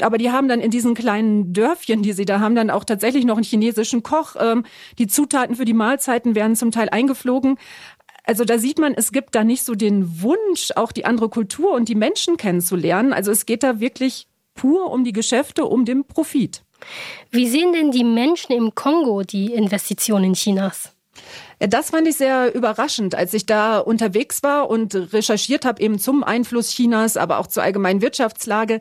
Aber 0.00 0.16
die 0.16 0.30
haben 0.30 0.46
dann 0.46 0.60
in 0.60 0.70
diesen 0.70 0.94
kleinen 0.94 1.52
Dörfchen, 1.52 2.02
die 2.02 2.12
sie 2.12 2.24
da 2.24 2.38
haben, 2.38 2.54
dann 2.54 2.70
auch 2.70 2.84
tatsächlich 2.84 3.24
noch 3.24 3.36
einen 3.36 3.44
chinesischen 3.44 4.04
Koch. 4.04 4.36
Ähm, 4.38 4.64
die 4.98 5.08
Zutaten 5.08 5.56
für 5.56 5.64
die 5.64 5.74
Mahlzeiten 5.74 6.36
werden 6.36 6.54
zum 6.54 6.70
Teil 6.70 6.88
eingeflogen. 6.88 7.58
Also 8.22 8.44
da 8.44 8.58
sieht 8.58 8.78
man, 8.78 8.94
es 8.94 9.10
gibt 9.10 9.34
da 9.34 9.42
nicht 9.42 9.64
so 9.64 9.74
den 9.74 10.22
Wunsch, 10.22 10.70
auch 10.76 10.92
die 10.92 11.04
andere 11.04 11.28
Kultur 11.28 11.72
und 11.74 11.88
die 11.88 11.96
Menschen 11.96 12.36
kennenzulernen. 12.36 13.12
Also 13.12 13.32
es 13.32 13.44
geht 13.44 13.64
da 13.64 13.80
wirklich 13.80 14.28
pur 14.54 14.92
um 14.92 15.02
die 15.02 15.12
Geschäfte, 15.12 15.64
um 15.64 15.84
den 15.84 16.06
Profit. 16.06 16.62
Wie 17.30 17.48
sehen 17.48 17.72
denn 17.72 17.90
die 17.90 18.04
Menschen 18.04 18.52
im 18.52 18.74
Kongo 18.74 19.22
die 19.22 19.52
Investitionen 19.52 20.34
Chinas? 20.34 20.92
Das 21.58 21.90
fand 21.90 22.06
ich 22.06 22.16
sehr 22.16 22.54
überraschend, 22.54 23.14
als 23.14 23.32
ich 23.32 23.46
da 23.46 23.78
unterwegs 23.78 24.42
war 24.42 24.68
und 24.68 24.94
recherchiert 25.12 25.64
habe 25.64 25.80
eben 25.80 25.98
zum 25.98 26.22
Einfluss 26.22 26.70
Chinas, 26.70 27.16
aber 27.16 27.38
auch 27.38 27.46
zur 27.46 27.62
allgemeinen 27.62 28.02
Wirtschaftslage. 28.02 28.80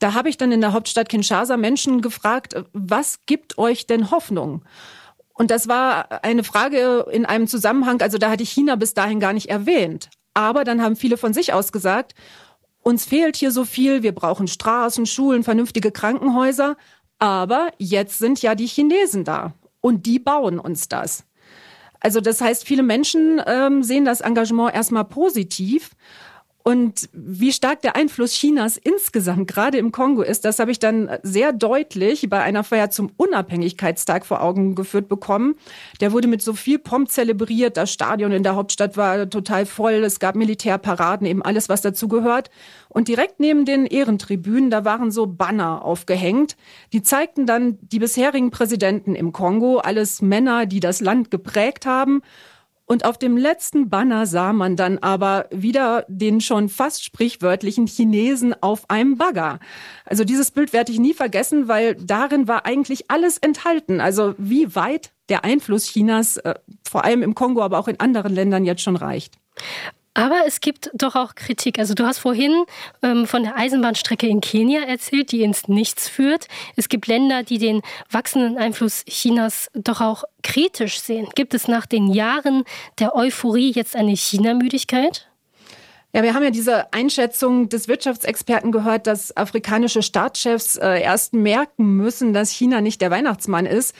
Da 0.00 0.14
habe 0.14 0.28
ich 0.28 0.36
dann 0.36 0.52
in 0.52 0.60
der 0.60 0.72
Hauptstadt 0.72 1.08
Kinshasa 1.08 1.56
Menschen 1.56 2.02
gefragt, 2.02 2.56
was 2.72 3.20
gibt 3.26 3.58
euch 3.58 3.86
denn 3.86 4.10
Hoffnung? 4.10 4.64
Und 5.34 5.50
das 5.50 5.68
war 5.68 6.24
eine 6.24 6.44
Frage 6.44 7.06
in 7.12 7.26
einem 7.26 7.46
Zusammenhang, 7.46 8.00
also 8.02 8.18
da 8.18 8.30
hatte 8.30 8.42
ich 8.42 8.50
China 8.50 8.76
bis 8.76 8.94
dahin 8.94 9.20
gar 9.20 9.32
nicht 9.32 9.48
erwähnt. 9.48 10.10
Aber 10.34 10.64
dann 10.64 10.82
haben 10.82 10.96
viele 10.96 11.16
von 11.16 11.32
sich 11.32 11.52
aus 11.52 11.72
gesagt, 11.72 12.14
uns 12.82 13.04
fehlt 13.04 13.36
hier 13.36 13.50
so 13.50 13.64
viel, 13.64 14.02
wir 14.02 14.14
brauchen 14.14 14.48
Straßen, 14.48 15.06
Schulen, 15.06 15.44
vernünftige 15.44 15.90
Krankenhäuser. 15.90 16.76
Aber 17.18 17.70
jetzt 17.78 18.18
sind 18.18 18.42
ja 18.42 18.54
die 18.54 18.66
Chinesen 18.66 19.24
da 19.24 19.54
und 19.80 20.06
die 20.06 20.18
bauen 20.18 20.58
uns 20.58 20.88
das. 20.88 21.24
Also 22.00 22.20
das 22.20 22.40
heißt, 22.40 22.66
viele 22.66 22.82
Menschen 22.82 23.40
ähm, 23.46 23.82
sehen 23.82 24.04
das 24.04 24.20
Engagement 24.20 24.74
erstmal 24.74 25.04
positiv 25.04 25.90
und 26.68 27.08
wie 27.12 27.52
stark 27.52 27.82
der 27.82 27.94
Einfluss 27.94 28.32
Chinas 28.32 28.76
insgesamt 28.76 29.46
gerade 29.46 29.78
im 29.78 29.92
Kongo 29.92 30.22
ist, 30.22 30.44
das 30.44 30.58
habe 30.58 30.72
ich 30.72 30.80
dann 30.80 31.08
sehr 31.22 31.52
deutlich 31.52 32.28
bei 32.28 32.42
einer 32.42 32.64
Feier 32.64 32.90
zum 32.90 33.12
Unabhängigkeitstag 33.16 34.26
vor 34.26 34.42
Augen 34.42 34.74
geführt 34.74 35.08
bekommen. 35.08 35.54
Der 36.00 36.10
wurde 36.10 36.26
mit 36.26 36.42
so 36.42 36.54
viel 36.54 36.80
Pomp 36.80 37.08
zelebriert. 37.08 37.76
Das 37.76 37.92
Stadion 37.92 38.32
in 38.32 38.42
der 38.42 38.56
Hauptstadt 38.56 38.96
war 38.96 39.30
total 39.30 39.64
voll. 39.64 40.02
Es 40.02 40.18
gab 40.18 40.34
Militärparaden, 40.34 41.24
eben 41.28 41.40
alles, 41.40 41.68
was 41.68 41.82
dazu 41.82 42.08
gehört. 42.08 42.50
Und 42.88 43.06
direkt 43.06 43.38
neben 43.38 43.64
den 43.64 43.86
Ehrentribünen, 43.86 44.68
da 44.68 44.84
waren 44.84 45.12
so 45.12 45.28
Banner 45.28 45.84
aufgehängt. 45.84 46.56
Die 46.92 47.04
zeigten 47.04 47.46
dann 47.46 47.78
die 47.80 48.00
bisherigen 48.00 48.50
Präsidenten 48.50 49.14
im 49.14 49.30
Kongo, 49.30 49.78
alles 49.78 50.20
Männer, 50.20 50.66
die 50.66 50.80
das 50.80 51.00
Land 51.00 51.30
geprägt 51.30 51.86
haben. 51.86 52.22
Und 52.86 53.04
auf 53.04 53.18
dem 53.18 53.36
letzten 53.36 53.90
Banner 53.90 54.26
sah 54.26 54.52
man 54.52 54.76
dann 54.76 54.98
aber 54.98 55.46
wieder 55.50 56.06
den 56.08 56.40
schon 56.40 56.68
fast 56.68 57.04
sprichwörtlichen 57.04 57.88
Chinesen 57.88 58.54
auf 58.62 58.88
einem 58.88 59.18
Bagger. 59.18 59.58
Also 60.04 60.24
dieses 60.24 60.52
Bild 60.52 60.72
werde 60.72 60.92
ich 60.92 61.00
nie 61.00 61.12
vergessen, 61.12 61.66
weil 61.66 61.96
darin 61.96 62.46
war 62.46 62.64
eigentlich 62.64 63.10
alles 63.10 63.38
enthalten. 63.38 64.00
Also 64.00 64.34
wie 64.38 64.76
weit 64.76 65.12
der 65.28 65.44
Einfluss 65.44 65.86
Chinas, 65.86 66.36
äh, 66.36 66.54
vor 66.88 67.04
allem 67.04 67.22
im 67.22 67.34
Kongo, 67.34 67.62
aber 67.62 67.78
auch 67.78 67.88
in 67.88 67.98
anderen 67.98 68.32
Ländern 68.32 68.64
jetzt 68.64 68.82
schon 68.82 68.96
reicht. 68.96 69.34
Aber 70.16 70.44
es 70.46 70.60
gibt 70.62 70.90
doch 70.94 71.14
auch 71.14 71.34
Kritik. 71.34 71.78
Also 71.78 71.92
du 71.92 72.06
hast 72.06 72.20
vorhin 72.20 72.64
ähm, 73.02 73.26
von 73.26 73.42
der 73.42 73.58
Eisenbahnstrecke 73.58 74.26
in 74.26 74.40
Kenia 74.40 74.80
erzählt, 74.80 75.30
die 75.30 75.42
ins 75.42 75.68
Nichts 75.68 76.08
führt. 76.08 76.48
Es 76.74 76.88
gibt 76.88 77.06
Länder, 77.06 77.42
die 77.42 77.58
den 77.58 77.82
wachsenden 78.10 78.56
Einfluss 78.56 79.04
Chinas 79.04 79.70
doch 79.74 80.00
auch 80.00 80.24
kritisch 80.42 81.00
sehen. 81.00 81.28
Gibt 81.34 81.52
es 81.52 81.68
nach 81.68 81.84
den 81.84 82.06
Jahren 82.08 82.64
der 82.98 83.14
Euphorie 83.14 83.70
jetzt 83.72 83.94
eine 83.94 84.16
China-Müdigkeit? 84.16 85.28
Ja, 86.14 86.22
wir 86.22 86.32
haben 86.32 86.44
ja 86.44 86.50
diese 86.50 86.94
Einschätzung 86.94 87.68
des 87.68 87.86
Wirtschaftsexperten 87.86 88.72
gehört, 88.72 89.06
dass 89.06 89.36
afrikanische 89.36 90.00
Staatschefs 90.00 90.76
äh, 90.76 91.02
erst 91.02 91.34
merken 91.34 91.98
müssen, 91.98 92.32
dass 92.32 92.50
China 92.50 92.80
nicht 92.80 93.02
der 93.02 93.10
Weihnachtsmann 93.10 93.66
ist, 93.66 93.94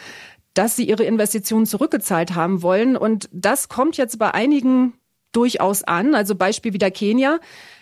dass 0.54 0.76
sie 0.76 0.88
ihre 0.88 1.04
Investitionen 1.04 1.66
zurückgezahlt 1.66 2.34
haben 2.34 2.62
wollen. 2.62 2.96
Und 2.96 3.28
das 3.32 3.68
kommt 3.68 3.98
jetzt 3.98 4.18
bei 4.18 4.32
einigen 4.32 4.94
durchaus 5.36 5.84
an. 5.84 6.14
Also 6.14 6.34
Beispiel 6.34 6.72
wieder 6.72 6.90
Kenia. 6.90 7.38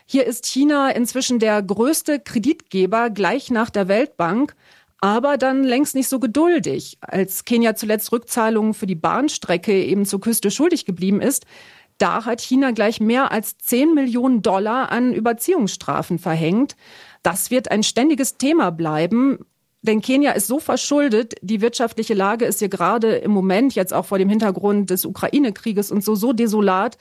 Hier 0.07 0.27
ist 0.27 0.47
China 0.47 0.91
inzwischen 0.91 1.39
der 1.39 1.63
größte 1.63 2.21
Kreditgeber 2.21 3.11
gleich 3.11 3.51
nach 3.51 3.71
der 3.71 3.89
Weltbank, 3.89 4.55
aber 5.01 5.39
dann 5.39 5.65
längst 5.65 5.95
nicht 5.95 6.09
so 6.09 6.19
geduldig. 6.19 6.99
Als 7.01 7.45
Kenia 7.45 7.75
zuletzt 7.75 8.13
Rückzahlungen 8.13 8.75
für 8.75 8.87
die 8.87 8.95
Bahnstrecke 8.95 9.85
eben 9.85 10.05
zur 10.05 10.21
Küste 10.21 10.51
schuldig 10.51 10.85
geblieben 10.85 11.21
ist, 11.21 11.47
da 11.99 12.25
hat 12.25 12.41
China 12.41 12.73
gleich 12.73 13.01
mehr 13.01 13.31
als 13.31 13.57
10 13.59 13.95
Millionen 13.95 14.43
Dollar 14.43 14.91
an 14.91 15.13
Überziehungsstrafen 15.13 16.19
verhängt. 16.19 16.77
Das 17.23 17.51
wird 17.51 17.71
ein 17.71 17.83
ständiges 17.83 18.37
Thema 18.37 18.71
bleiben. 18.71 19.39
Denn 19.83 20.01
Kenia 20.01 20.33
ist 20.33 20.47
so 20.47 20.59
verschuldet, 20.59 21.35
die 21.43 21.61
wirtschaftliche 21.61 22.15
Lage 22.15 22.47
ist 22.47 22.59
hier 22.59 22.71
gerade 22.71 23.17
im 23.17 23.31
Moment, 23.31 23.75
jetzt 23.75 23.93
auch 23.93 24.07
vor 24.07 24.19
dem 24.19 24.31
Hintergrund 24.31 24.89
des 24.89 25.05
Ukraine-Krieges 25.05 25.93
und 25.93 26.03
so, 26.03 26.15
so 26.15 26.33
desolat, 26.33 26.97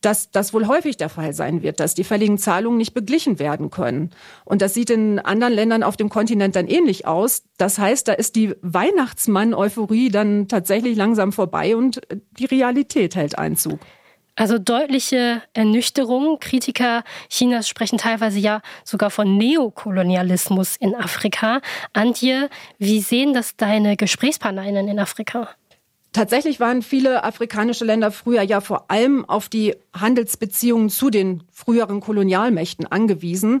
dass 0.00 0.30
das 0.30 0.54
wohl 0.54 0.68
häufig 0.68 0.96
der 0.96 1.08
Fall 1.08 1.32
sein 1.32 1.62
wird, 1.62 1.80
dass 1.80 1.94
die 1.94 2.04
fälligen 2.04 2.38
Zahlungen 2.38 2.78
nicht 2.78 2.94
beglichen 2.94 3.38
werden 3.38 3.70
können. 3.70 4.10
Und 4.44 4.62
das 4.62 4.74
sieht 4.74 4.90
in 4.90 5.18
anderen 5.18 5.52
Ländern 5.52 5.82
auf 5.82 5.96
dem 5.96 6.08
Kontinent 6.08 6.56
dann 6.56 6.68
ähnlich 6.68 7.06
aus. 7.06 7.42
Das 7.56 7.78
heißt, 7.78 8.06
da 8.06 8.12
ist 8.12 8.36
die 8.36 8.54
Weihnachtsmann-Euphorie 8.62 10.10
dann 10.10 10.46
tatsächlich 10.48 10.96
langsam 10.96 11.32
vorbei 11.32 11.76
und 11.76 12.00
die 12.38 12.44
Realität 12.44 13.16
hält 13.16 13.38
Einzug. 13.38 13.80
Also 14.38 14.56
deutliche 14.58 15.42
Ernüchterung. 15.52 16.38
Kritiker 16.38 17.02
Chinas 17.28 17.68
sprechen 17.68 17.98
teilweise 17.98 18.38
ja 18.38 18.62
sogar 18.84 19.10
von 19.10 19.36
Neokolonialismus 19.36 20.76
in 20.76 20.94
Afrika. 20.94 21.60
Antje, 21.92 22.48
wie 22.78 23.00
sehen 23.00 23.34
das 23.34 23.56
deine 23.56 23.96
Gesprächspartnerinnen 23.96 24.86
in 24.86 25.00
Afrika? 25.00 25.48
Tatsächlich 26.12 26.58
waren 26.58 26.82
viele 26.82 27.22
afrikanische 27.22 27.84
Länder 27.84 28.10
früher 28.10 28.42
ja 28.42 28.60
vor 28.60 28.90
allem 28.90 29.24
auf 29.26 29.48
die 29.48 29.76
Handelsbeziehungen 29.94 30.88
zu 30.88 31.10
den 31.10 31.42
früheren 31.52 32.00
Kolonialmächten 32.00 32.86
angewiesen, 32.86 33.60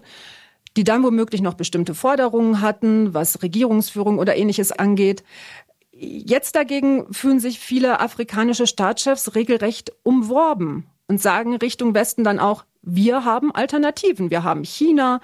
die 0.76 0.84
dann 0.84 1.02
womöglich 1.02 1.42
noch 1.42 1.54
bestimmte 1.54 1.94
Forderungen 1.94 2.60
hatten, 2.60 3.12
was 3.12 3.42
Regierungsführung 3.42 4.18
oder 4.18 4.36
ähnliches 4.36 4.72
angeht. 4.72 5.24
Jetzt 5.92 6.54
dagegen 6.54 7.12
fühlen 7.12 7.40
sich 7.40 7.58
viele 7.58 8.00
afrikanische 8.00 8.66
Staatschefs 8.66 9.34
regelrecht 9.34 9.92
umworben 10.02 10.86
und 11.06 11.20
sagen 11.20 11.56
Richtung 11.56 11.94
Westen 11.94 12.24
dann 12.24 12.38
auch, 12.38 12.64
wir 12.82 13.24
haben 13.24 13.52
Alternativen. 13.54 14.30
Wir 14.30 14.44
haben 14.44 14.62
China, 14.64 15.20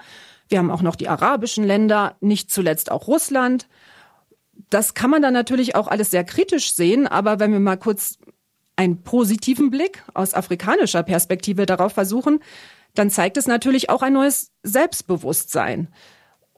wir 0.49 0.59
haben 0.59 0.69
auch 0.69 0.81
noch 0.81 0.95
die 0.95 1.07
arabischen 1.07 1.63
Länder, 1.63 2.17
nicht 2.19 2.51
zuletzt 2.51 2.91
auch 2.91 3.07
Russland 3.07 3.67
das 4.69 4.93
kann 4.93 5.09
man 5.09 5.21
dann 5.21 5.33
natürlich 5.33 5.75
auch 5.75 5.87
alles 5.87 6.11
sehr 6.11 6.23
kritisch 6.23 6.73
sehen, 6.73 7.07
aber 7.07 7.39
wenn 7.39 7.51
wir 7.51 7.59
mal 7.59 7.77
kurz 7.77 8.17
einen 8.75 9.03
positiven 9.03 9.69
Blick 9.69 10.03
aus 10.13 10.33
afrikanischer 10.33 11.03
Perspektive 11.03 11.65
darauf 11.65 11.93
versuchen, 11.93 12.39
dann 12.93 13.09
zeigt 13.09 13.37
es 13.37 13.47
natürlich 13.47 13.89
auch 13.89 14.01
ein 14.01 14.13
neues 14.13 14.51
Selbstbewusstsein. 14.63 15.89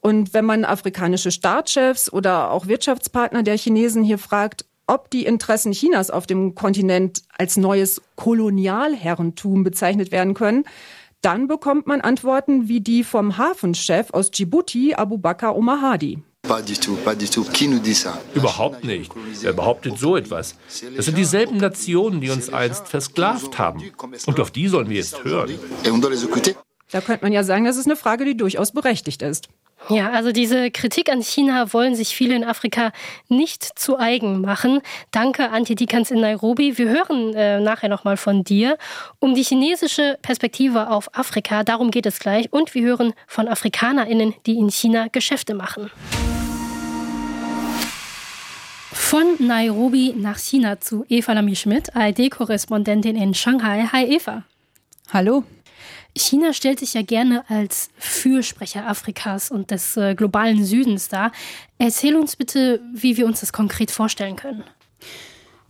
Und 0.00 0.32
wenn 0.32 0.44
man 0.44 0.64
afrikanische 0.64 1.32
Staatschefs 1.32 2.12
oder 2.12 2.50
auch 2.50 2.66
Wirtschaftspartner 2.66 3.42
der 3.42 3.56
Chinesen 3.56 4.04
hier 4.04 4.18
fragt, 4.18 4.64
ob 4.86 5.10
die 5.10 5.26
Interessen 5.26 5.72
Chinas 5.72 6.10
auf 6.10 6.26
dem 6.26 6.54
Kontinent 6.54 7.22
als 7.36 7.56
neues 7.56 8.00
Kolonialherrentum 8.16 9.64
bezeichnet 9.64 10.12
werden 10.12 10.34
können, 10.34 10.64
dann 11.20 11.48
bekommt 11.48 11.86
man 11.86 12.00
Antworten 12.00 12.68
wie 12.68 12.80
die 12.80 13.04
vom 13.04 13.36
Hafenchef 13.36 14.12
aus 14.12 14.30
Djibouti, 14.30 14.94
Abu 14.94 15.18
Bakr 15.18 15.56
Omahadi. 15.56 16.22
Überhaupt 18.34 18.84
nicht. 18.84 19.12
Wer 19.40 19.52
behauptet 19.52 19.98
so 19.98 20.16
etwas? 20.16 20.56
Das 20.96 21.06
sind 21.06 21.16
dieselben 21.16 21.58
Nationen, 21.58 22.20
die 22.20 22.30
uns 22.30 22.52
einst 22.52 22.88
versklavt 22.88 23.58
haben. 23.58 23.82
Und 24.26 24.40
auf 24.40 24.50
die 24.50 24.68
sollen 24.68 24.88
wir 24.88 24.96
jetzt 24.96 25.24
hören. 25.24 25.58
Da 26.90 27.00
könnte 27.00 27.24
man 27.24 27.32
ja 27.32 27.44
sagen, 27.44 27.64
das 27.64 27.76
ist 27.76 27.86
eine 27.86 27.96
Frage, 27.96 28.24
die 28.24 28.36
durchaus 28.36 28.72
berechtigt 28.72 29.22
ist. 29.22 29.48
Ja, 29.88 30.10
also 30.10 30.32
diese 30.32 30.70
Kritik 30.70 31.10
an 31.10 31.22
China 31.22 31.72
wollen 31.72 31.94
sich 31.94 32.14
viele 32.14 32.34
in 32.34 32.44
Afrika 32.44 32.92
nicht 33.28 33.78
zu 33.78 33.98
eigen 33.98 34.40
machen. 34.40 34.80
Danke, 35.12 35.50
Antje 35.50 35.76
Dikans 35.76 36.10
in 36.10 36.20
Nairobi. 36.20 36.76
Wir 36.76 36.88
hören 36.88 37.34
äh, 37.34 37.60
nachher 37.60 37.88
nochmal 37.88 38.16
von 38.16 38.44
dir 38.44 38.76
um 39.18 39.34
die 39.34 39.44
chinesische 39.44 40.18
Perspektive 40.20 40.90
auf 40.90 41.16
Afrika. 41.16 41.62
Darum 41.62 41.90
geht 41.90 42.06
es 42.06 42.18
gleich. 42.18 42.52
Und 42.52 42.74
wir 42.74 42.82
hören 42.82 43.14
von 43.26 43.48
AfrikanerInnen, 43.48 44.34
die 44.46 44.58
in 44.58 44.68
China 44.68 45.06
Geschäfte 45.10 45.54
machen. 45.54 45.90
Von 49.00 49.36
Nairobi 49.38 50.12
nach 50.14 50.38
China 50.38 50.80
zu 50.80 51.06
Eva 51.08 51.32
Lamy-Schmidt, 51.32 51.96
ARD-Korrespondentin 51.96 53.16
in 53.16 53.32
Shanghai. 53.32 53.88
Hi 53.90 54.04
Eva. 54.04 54.42
Hallo. 55.10 55.44
China 56.14 56.52
stellt 56.52 56.80
sich 56.80 56.92
ja 56.92 57.00
gerne 57.00 57.48
als 57.48 57.88
Fürsprecher 57.96 58.86
Afrikas 58.86 59.50
und 59.50 59.70
des 59.70 59.96
äh, 59.96 60.14
globalen 60.14 60.62
Südens 60.62 61.08
dar. 61.08 61.32
Erzähl 61.78 62.16
uns 62.16 62.36
bitte, 62.36 62.82
wie 62.92 63.16
wir 63.16 63.24
uns 63.24 63.40
das 63.40 63.50
konkret 63.50 63.90
vorstellen 63.90 64.36
können. 64.36 64.64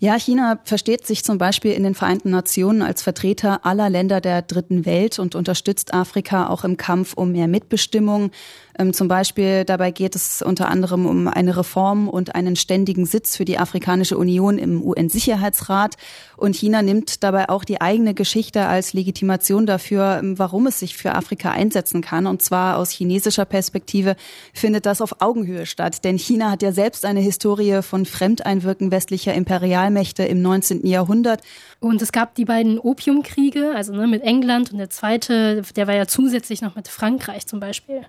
Ja, 0.00 0.16
China 0.16 0.60
versteht 0.64 1.06
sich 1.08 1.24
zum 1.24 1.38
Beispiel 1.38 1.72
in 1.72 1.82
den 1.82 1.96
Vereinten 1.96 2.30
Nationen 2.30 2.82
als 2.82 3.02
Vertreter 3.02 3.66
aller 3.66 3.90
Länder 3.90 4.20
der 4.20 4.42
dritten 4.42 4.86
Welt 4.86 5.18
und 5.18 5.34
unterstützt 5.34 5.92
Afrika 5.92 6.48
auch 6.48 6.62
im 6.62 6.76
Kampf 6.76 7.14
um 7.14 7.32
mehr 7.32 7.48
Mitbestimmung. 7.48 8.30
Ähm, 8.78 8.92
zum 8.92 9.08
Beispiel 9.08 9.64
dabei 9.64 9.90
geht 9.90 10.14
es 10.14 10.40
unter 10.40 10.68
anderem 10.68 11.06
um 11.06 11.26
eine 11.26 11.56
Reform 11.56 12.08
und 12.08 12.34
einen 12.34 12.54
ständigen 12.54 13.06
Sitz 13.06 13.36
für 13.36 13.44
die 13.44 13.58
Afrikanische 13.58 14.16
Union 14.16 14.56
im 14.56 14.82
UN-Sicherheitsrat. 14.82 15.96
Und 16.36 16.54
China 16.54 16.82
nimmt 16.82 17.24
dabei 17.24 17.48
auch 17.48 17.64
die 17.64 17.80
eigene 17.80 18.14
Geschichte 18.14 18.66
als 18.66 18.92
Legitimation 18.92 19.66
dafür, 19.66 20.20
ähm, 20.20 20.38
warum 20.38 20.68
es 20.68 20.78
sich 20.78 20.96
für 20.96 21.14
Afrika 21.14 21.50
einsetzen 21.50 22.00
kann. 22.02 22.26
Und 22.26 22.42
zwar 22.42 22.76
aus 22.78 22.90
chinesischer 22.90 23.44
Perspektive 23.44 24.14
findet 24.54 24.86
das 24.86 25.00
auf 25.00 25.20
Augenhöhe 25.20 25.66
statt. 25.66 26.04
Denn 26.04 26.16
China 26.16 26.52
hat 26.52 26.62
ja 26.62 26.70
selbst 26.70 27.04
eine 27.04 27.20
Historie 27.20 27.82
von 27.82 28.06
Fremdeinwirken 28.06 28.92
westlicher 28.92 29.34
Imperialmächte 29.34 30.24
im 30.24 30.40
19. 30.40 30.86
Jahrhundert. 30.86 31.42
Und 31.80 32.00
es 32.00 32.12
gab 32.12 32.36
die 32.36 32.44
beiden 32.44 32.78
Opiumkriege, 32.78 33.72
also 33.74 33.92
ne, 33.92 34.06
mit 34.06 34.22
England 34.22 34.72
und 34.72 34.78
der 34.78 34.90
zweite, 34.90 35.62
der 35.74 35.86
war 35.86 35.94
ja 35.94 36.06
zusätzlich 36.06 36.62
noch 36.62 36.76
mit 36.76 36.88
Frankreich 36.88 37.46
zum 37.46 37.60
Beispiel. 37.60 38.02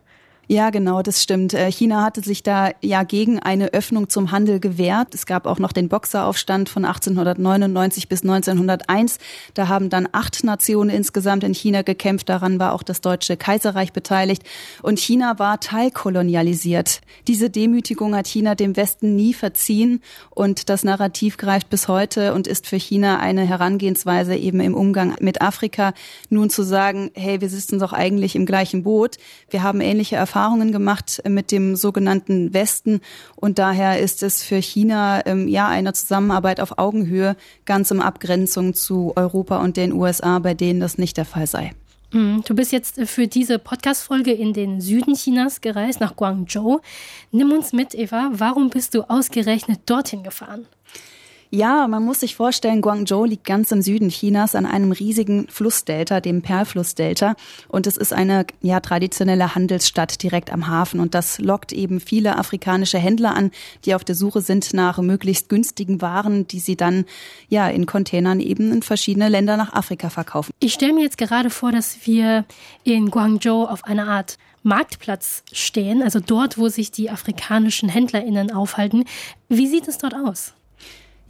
Ja, 0.51 0.71
genau, 0.71 1.03
das 1.03 1.21
stimmt. 1.21 1.53
Äh, 1.53 1.71
China 1.71 2.01
hatte 2.03 2.21
sich 2.21 2.41
da 2.41 2.71
ja 2.81 3.03
gegen 3.03 3.37
eine 3.37 3.71
Öffnung 3.71 4.09
zum 4.09 4.31
Handel 4.31 4.59
gewehrt. 4.59 5.13
Es 5.13 5.27
gab 5.27 5.45
auch 5.45 5.59
noch 5.59 5.71
den 5.71 5.89
Boxeraufstand 5.89 6.69
von 6.69 6.85
1899 6.85 8.09
bis 8.09 8.23
1901. 8.23 9.19
Da 9.53 9.67
haben 9.67 9.91
dann 9.91 10.09
acht 10.11 10.43
Nationen 10.43 10.89
insgesamt 10.89 11.43
in 11.43 11.53
China 11.53 11.83
gekämpft. 11.83 12.29
Daran 12.29 12.57
war 12.57 12.73
auch 12.73 12.81
das 12.81 13.01
Deutsche 13.01 13.37
Kaiserreich 13.37 13.93
beteiligt. 13.93 14.41
Und 14.81 14.97
China 14.97 15.37
war 15.37 15.59
teilkolonialisiert. 15.59 17.01
Diese 17.27 17.51
Demütigung 17.51 18.15
hat 18.15 18.25
China 18.25 18.55
dem 18.55 18.75
Westen 18.75 19.15
nie 19.15 19.35
verziehen. 19.35 20.01
Und 20.31 20.69
das 20.69 20.83
Narrativ 20.83 21.37
greift 21.37 21.69
bis 21.69 21.87
heute 21.87 22.33
und 22.33 22.47
ist 22.47 22.65
für 22.65 22.77
China 22.77 23.19
eine 23.19 23.45
Herangehensweise 23.45 24.35
eben 24.35 24.61
im 24.61 24.73
Umgang 24.73 25.15
mit 25.19 25.43
Afrika. 25.43 25.93
Nun 26.31 26.49
zu 26.49 26.63
sagen, 26.63 27.11
hey, 27.13 27.39
wir 27.39 27.49
sitzen 27.49 27.77
doch 27.77 27.93
eigentlich 27.93 28.35
im 28.35 28.47
gleichen 28.47 28.81
Boot. 28.81 29.17
Wir 29.51 29.61
haben 29.61 29.79
ähnliche 29.79 30.15
Erfahrungen 30.15 30.38
Erfahrungen 30.39 30.71
gemacht 30.71 31.21
mit 31.27 31.51
dem 31.51 31.75
sogenannten 31.75 32.53
Westen 32.53 33.01
und 33.35 33.59
daher 33.59 33.99
ist 33.99 34.23
es 34.23 34.41
für 34.41 34.61
China 34.61 35.25
ähm, 35.25 35.49
ja 35.49 35.67
eine 35.67 35.91
Zusammenarbeit 35.91 36.61
auf 36.61 36.77
Augenhöhe, 36.77 37.35
ganz 37.65 37.91
in 37.91 37.99
Abgrenzung 37.99 38.73
zu 38.73 39.11
Europa 39.17 39.57
und 39.57 39.75
den 39.75 39.91
USA, 39.91 40.39
bei 40.39 40.53
denen 40.53 40.79
das 40.79 40.97
nicht 40.97 41.17
der 41.17 41.25
Fall 41.25 41.45
sei. 41.45 41.73
Mhm. 42.13 42.41
Du 42.47 42.55
bist 42.55 42.71
jetzt 42.71 43.01
für 43.05 43.27
diese 43.27 43.59
Podcast-Folge 43.59 44.31
in 44.31 44.53
den 44.53 44.79
Süden 44.79 45.13
Chinas 45.13 45.59
gereist, 45.59 45.99
nach 45.99 46.15
Guangzhou. 46.15 46.79
Nimm 47.31 47.51
uns 47.51 47.73
mit, 47.73 47.93
Eva. 47.93 48.29
Warum 48.31 48.69
bist 48.69 48.95
du 48.95 49.01
ausgerechnet 49.09 49.81
dorthin 49.87 50.23
gefahren? 50.23 50.65
Ja, 51.51 51.87
man 51.87 52.05
muss 52.05 52.19
sich 52.19 52.35
vorstellen, 52.35 52.81
Guangzhou 52.81 53.25
liegt 53.25 53.43
ganz 53.43 53.71
im 53.71 53.81
Süden 53.81 54.09
Chinas 54.09 54.53
an 54.53 54.67
einem 54.67 54.91
riesigen 54.91 55.47
Flussdelta, 55.47 56.21
dem 56.21 56.43
Perlflussdelta. 56.43 57.35
Und 57.67 57.87
es 57.87 57.97
ist 57.97 58.13
eine 58.13 58.45
ja, 58.61 58.79
traditionelle 58.79 59.55
Handelsstadt 59.55 60.21
direkt 60.21 60.53
am 60.53 60.67
Hafen. 60.67 60.99
Und 60.99 61.15
das 61.15 61.39
lockt 61.39 61.71
eben 61.71 62.01
viele 62.01 62.37
afrikanische 62.37 62.99
Händler 62.99 63.35
an, 63.35 63.49
die 63.85 63.95
auf 63.95 64.03
der 64.03 64.13
Suche 64.13 64.41
sind 64.41 64.75
nach 64.75 64.99
möglichst 64.99 65.49
günstigen 65.49 66.01
Waren, 66.03 66.45
die 66.47 66.59
sie 66.59 66.75
dann 66.75 67.05
ja 67.47 67.67
in 67.67 67.87
Containern 67.87 68.41
eben 68.41 68.71
in 68.71 68.83
verschiedene 68.83 69.27
Länder 69.27 69.57
nach 69.57 69.73
Afrika 69.73 70.11
verkaufen. 70.11 70.51
Ich 70.59 70.73
stelle 70.73 70.93
mir 70.93 71.01
jetzt 71.01 71.17
gerade 71.17 71.49
vor, 71.49 71.71
dass 71.71 72.05
wir 72.05 72.45
in 72.83 73.09
Guangzhou 73.09 73.65
auf 73.65 73.85
einer 73.85 74.07
Art 74.07 74.37
Marktplatz 74.61 75.43
stehen, 75.51 76.03
also 76.03 76.19
dort, 76.19 76.59
wo 76.59 76.69
sich 76.69 76.91
die 76.91 77.09
afrikanischen 77.09 77.89
HändlerInnen 77.89 78.51
aufhalten. 78.51 79.05
Wie 79.47 79.65
sieht 79.65 79.87
es 79.87 79.97
dort 79.97 80.13
aus? 80.13 80.53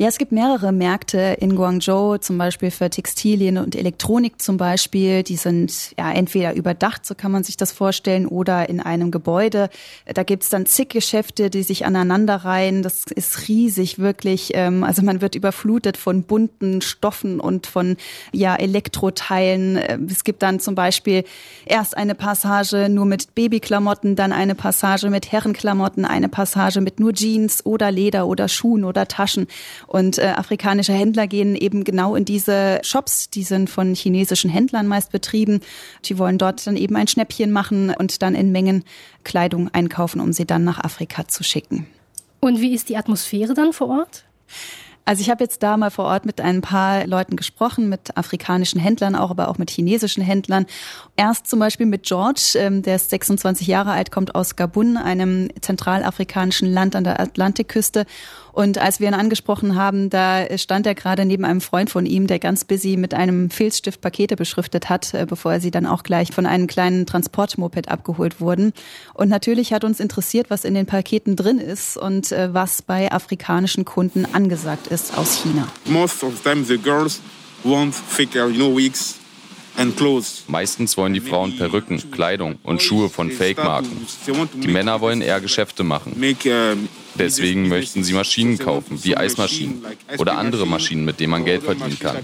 Ja, 0.02 0.08
es 0.08 0.18
gibt 0.18 0.32
mehrere 0.32 0.72
Märkte 0.72 1.36
in 1.42 1.58
Guangzhou, 1.58 2.20
zum 2.20 2.38
Beispiel 2.38 2.72
für 2.72 2.90
Textilien 2.90 3.58
und 3.58 3.76
Elektronik 3.76 4.42
zum 4.42 4.56
Beispiel. 4.56 5.24
Die 5.24 5.36
sind 5.36 5.92
ja 5.98 6.10
entweder 6.10 6.56
überdacht, 6.56 7.06
so 7.06 7.16
kann 7.16 7.34
man 7.34 7.44
sich 7.44 7.58
das 7.58 7.74
vorstellen, 7.74 8.26
oder 8.26 8.70
in 8.70 8.80
einem 8.80 9.12
Gebäude. 9.12 9.70
Da 10.06 10.24
gibt's 10.24 10.48
dann 10.48 10.66
zig 10.66 10.88
Geschäfte, 10.88 11.50
die 11.50 11.64
sich 11.64 11.86
aneinanderreihen. 11.86 12.82
Das 12.82 13.08
ist 13.14 13.50
riesig, 13.50 14.00
wirklich. 14.00 14.52
Ähm, 14.54 14.86
also 14.86 15.02
man 15.02 15.20
wird 15.20 15.36
überflutet 15.36 15.98
von 15.98 16.24
bunten 16.24 16.80
Stoffen 16.80 17.42
und 17.42 17.68
von 17.68 17.98
ja 18.32 18.56
Elektroteilen. 18.56 19.78
Ähm, 19.86 20.08
es 20.10 20.24
gibt 20.24 20.44
dann 20.44 20.62
zum 20.62 20.76
Beispiel 20.76 21.26
erst 21.66 21.98
eine 21.98 22.16
Passage 22.16 22.88
nur 22.88 23.06
mit 23.06 23.36
Babyklamotten, 23.36 24.16
dann 24.16 24.32
eine 24.32 24.56
Passage 24.56 25.10
mit 25.10 25.30
Herrenklamotten, 25.34 26.06
eine 26.06 26.30
Passage 26.30 26.80
mit 26.80 27.02
nur 27.02 27.12
Jeans 27.12 27.66
oder 27.66 27.92
Leder 27.92 28.28
oder 28.28 28.48
Schuhen 28.48 28.86
oder 28.86 29.06
Taschen. 29.06 29.46
Und 29.90 30.20
äh, 30.20 30.34
afrikanische 30.38 30.94
Händler 30.94 31.26
gehen 31.26 31.56
eben 31.56 31.84
genau 31.84 32.14
in 32.14 32.24
diese 32.24 32.80
Shops, 32.84 33.32
die 33.32 33.42
sind 33.42 33.72
von 33.72 33.96
chinesischen 33.96 34.52
Händlern 34.52 34.86
meist 34.86 35.12
betrieben. 35.12 35.62
Die 36.06 36.20
wollen 36.20 36.38
dort 36.38 36.68
dann 36.68 36.78
eben 36.78 36.96
ein 36.96 37.08
Schnäppchen 37.08 37.52
machen 37.52 37.92
und 37.98 38.22
dann 38.22 38.36
in 38.36 38.52
Mengen 38.52 38.84
Kleidung 39.24 39.74
einkaufen, 39.74 40.22
um 40.22 40.32
sie 40.32 40.46
dann 40.46 40.64
nach 40.64 40.78
Afrika 40.78 41.28
zu 41.28 41.44
schicken. 41.44 41.88
Und 42.40 42.62
wie 42.62 42.76
ist 42.76 42.90
die 42.90 42.98
Atmosphäre 42.98 43.56
dann 43.56 43.74
vor 43.74 43.90
Ort? 43.90 44.26
Also 45.10 45.22
ich 45.22 45.32
habe 45.32 45.44
jetzt 45.44 45.64
da 45.64 45.76
mal 45.76 45.90
vor 45.90 46.06
Ort 46.06 46.28
mit 46.28 46.40
ein 46.40 46.62
paar 46.62 47.08
Leuten 47.08 47.36
gesprochen, 47.36 47.90
mit 47.90 48.16
afrikanischen 48.16 48.80
Händlern 48.80 49.16
auch, 49.16 49.32
aber 49.32 49.48
auch 49.48 49.58
mit 49.58 49.72
chinesischen 49.72 50.22
Händlern. 50.22 50.68
Erst 51.16 51.48
zum 51.48 51.58
Beispiel 51.58 51.88
mit 51.88 52.04
George, 52.04 52.52
ähm, 52.58 52.84
der 52.84 52.98
ist 52.98 53.10
26 53.10 53.66
Jahre 53.66 53.92
alt, 53.94 54.12
kommt 54.12 54.36
aus 54.36 54.56
Gabun, 54.56 54.98
einem 54.98 55.50
zentralafrikanischen 55.62 56.72
Land 56.72 56.96
an 56.96 57.06
der 57.06 57.20
Atlantikküste. 57.20 58.06
Und 58.60 58.78
als 58.78 59.00
wir 59.00 59.08
ihn 59.08 59.14
angesprochen 59.14 59.76
haben, 59.76 60.10
da 60.10 60.46
stand 60.58 60.86
er 60.86 60.94
gerade 60.94 61.24
neben 61.24 61.46
einem 61.46 61.62
Freund 61.62 61.90
von 61.90 62.06
ihm, 62.06 62.28
der 62.28 62.40
ganz 62.40 62.66
busy 62.66 62.98
mit 62.98 63.14
einem 63.14 63.50
Filzstift 63.50 64.02
Pakete 64.02 64.36
beschriftet 64.36 64.90
hat, 64.90 65.14
äh, 65.14 65.26
bevor 65.26 65.54
er 65.54 65.62
sie 65.62 65.72
dann 65.72 65.86
auch 65.86 66.04
gleich 66.04 66.34
von 66.34 66.46
einem 66.46 66.68
kleinen 66.68 67.06
Transportmoped 67.06 67.88
abgeholt 67.88 68.42
wurden. 68.42 68.74
Und 69.14 69.30
natürlich 69.30 69.72
hat 69.72 69.86
uns 69.86 70.02
interessiert, 70.02 70.50
was 70.50 70.66
in 70.66 70.74
den 70.74 70.88
Paketen 70.88 71.38
drin 71.38 71.58
ist 71.58 71.96
und 71.96 72.34
äh, 72.34 72.54
was 72.54 72.82
bei 72.82 73.10
afrikanischen 73.10 73.86
Kunden 73.86 74.26
angesagt 74.26 74.88
ist 74.88 75.18
aus 75.18 75.42
China. 75.42 75.66
Most 75.86 76.22
of 76.22 76.34
the 76.36 76.44
time 76.44 76.66
the 76.66 76.78
girls 76.78 77.22
want 77.64 77.96
thicker, 78.14 78.50
you 78.50 78.56
know, 78.56 78.76
wigs 78.76 79.16
Meistens 80.48 80.98
wollen 80.98 81.14
die 81.14 81.22
Frauen 81.22 81.56
Perücken, 81.56 82.12
Kleidung 82.12 82.60
und 82.64 82.82
Schuhe 82.82 83.10
von 83.10 83.32
Fake-Marken. 83.32 84.06
Die 84.62 84.68
Männer 84.68 85.00
wollen 85.00 85.22
eher 85.22 85.40
Geschäfte 85.40 85.84
machen. 85.84 86.20
Deswegen 87.20 87.68
möchten 87.68 88.04
sie 88.04 88.14
Maschinen 88.14 88.58
kaufen, 88.58 89.04
wie 89.04 89.16
Eismaschinen 89.16 89.84
oder 90.18 90.38
andere 90.38 90.66
Maschinen, 90.66 91.06
mit 91.06 91.20
denen 91.20 91.32
man 91.32 91.46
Geld 91.46 91.64
verdienen 91.64 92.00
kann. 92.00 92.18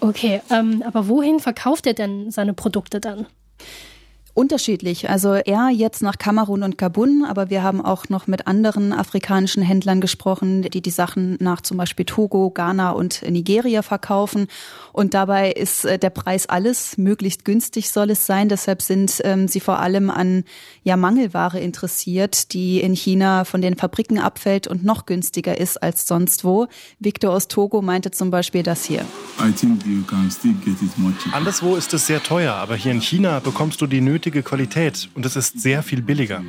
Okay, 0.00 0.40
ähm, 0.50 0.82
aber 0.84 1.06
wohin 1.08 1.38
verkauft 1.38 1.86
er 1.86 1.94
denn 1.94 2.30
seine 2.30 2.54
Produkte 2.54 2.98
dann? 3.00 3.26
Unterschiedlich. 4.38 5.10
Also 5.10 5.32
er 5.32 5.68
jetzt 5.70 6.00
nach 6.00 6.16
Kamerun 6.16 6.62
und 6.62 6.78
Gabun, 6.78 7.24
aber 7.28 7.50
wir 7.50 7.64
haben 7.64 7.84
auch 7.84 8.08
noch 8.08 8.28
mit 8.28 8.46
anderen 8.46 8.92
afrikanischen 8.92 9.64
Händlern 9.64 10.00
gesprochen, 10.00 10.62
die 10.62 10.80
die 10.80 10.90
Sachen 10.90 11.36
nach 11.40 11.60
zum 11.60 11.76
Beispiel 11.76 12.04
Togo, 12.04 12.48
Ghana 12.50 12.92
und 12.92 13.28
Nigeria 13.28 13.82
verkaufen. 13.82 14.46
Und 14.92 15.14
dabei 15.14 15.50
ist 15.50 15.84
äh, 15.84 15.98
der 15.98 16.10
Preis 16.10 16.48
alles, 16.48 16.96
möglichst 16.98 17.44
günstig 17.44 17.90
soll 17.90 18.10
es 18.10 18.26
sein. 18.26 18.48
Deshalb 18.48 18.80
sind 18.80 19.20
ähm, 19.24 19.48
sie 19.48 19.58
vor 19.58 19.80
allem 19.80 20.08
an 20.08 20.44
ja, 20.84 20.96
Mangelware 20.96 21.58
interessiert, 21.58 22.52
die 22.52 22.80
in 22.80 22.94
China 22.94 23.44
von 23.44 23.60
den 23.60 23.76
Fabriken 23.76 24.20
abfällt 24.20 24.68
und 24.68 24.84
noch 24.84 25.06
günstiger 25.06 25.58
ist 25.58 25.82
als 25.82 26.06
sonst 26.06 26.44
wo. 26.44 26.68
Victor 27.00 27.32
aus 27.32 27.48
Togo 27.48 27.82
meinte 27.82 28.12
zum 28.12 28.30
Beispiel 28.30 28.62
das 28.62 28.84
hier. 28.84 29.04
Anderswo 31.32 31.74
ist 31.74 31.94
es 31.94 32.06
sehr 32.06 32.22
teuer, 32.22 32.54
aber 32.54 32.76
hier 32.76 32.92
in 32.92 33.00
China 33.00 33.40
bekommst 33.40 33.80
du 33.80 33.88
die 33.88 34.00
nötige 34.00 34.27
hochwertige 34.28 34.42
Qualität 34.42 35.08
und 35.14 35.24
es 35.24 35.36
ist 35.36 35.60
sehr 35.60 35.82
viel 35.82 36.02
billiger. 36.02 36.42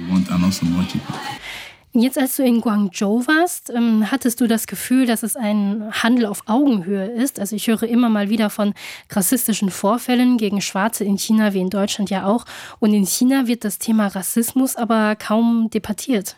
Jetzt, 1.93 2.17
als 2.19 2.35
du 2.35 2.43
in 2.43 2.61
Guangzhou 2.61 3.25
warst, 3.25 3.71
ähm, 3.71 4.11
hattest 4.11 4.39
du 4.41 4.47
das 4.47 4.67
Gefühl, 4.67 5.07
dass 5.07 5.23
es 5.23 5.35
ein 5.35 5.89
Handel 5.91 6.27
auf 6.27 6.43
Augenhöhe 6.45 7.07
ist? 7.07 7.39
Also 7.39 7.55
ich 7.55 7.67
höre 7.67 7.83
immer 7.83 8.09
mal 8.09 8.29
wieder 8.29 8.49
von 8.49 8.73
rassistischen 9.09 9.71
Vorfällen 9.71 10.37
gegen 10.37 10.61
Schwarze 10.61 11.03
in 11.03 11.17
China, 11.17 11.53
wie 11.53 11.61
in 11.61 11.69
Deutschland 11.69 12.11
ja 12.11 12.25
auch. 12.25 12.45
Und 12.79 12.93
in 12.93 13.07
China 13.07 13.47
wird 13.47 13.63
das 13.63 13.79
Thema 13.79 14.07
Rassismus 14.07 14.75
aber 14.75 15.15
kaum 15.15 15.69
debattiert. 15.71 16.35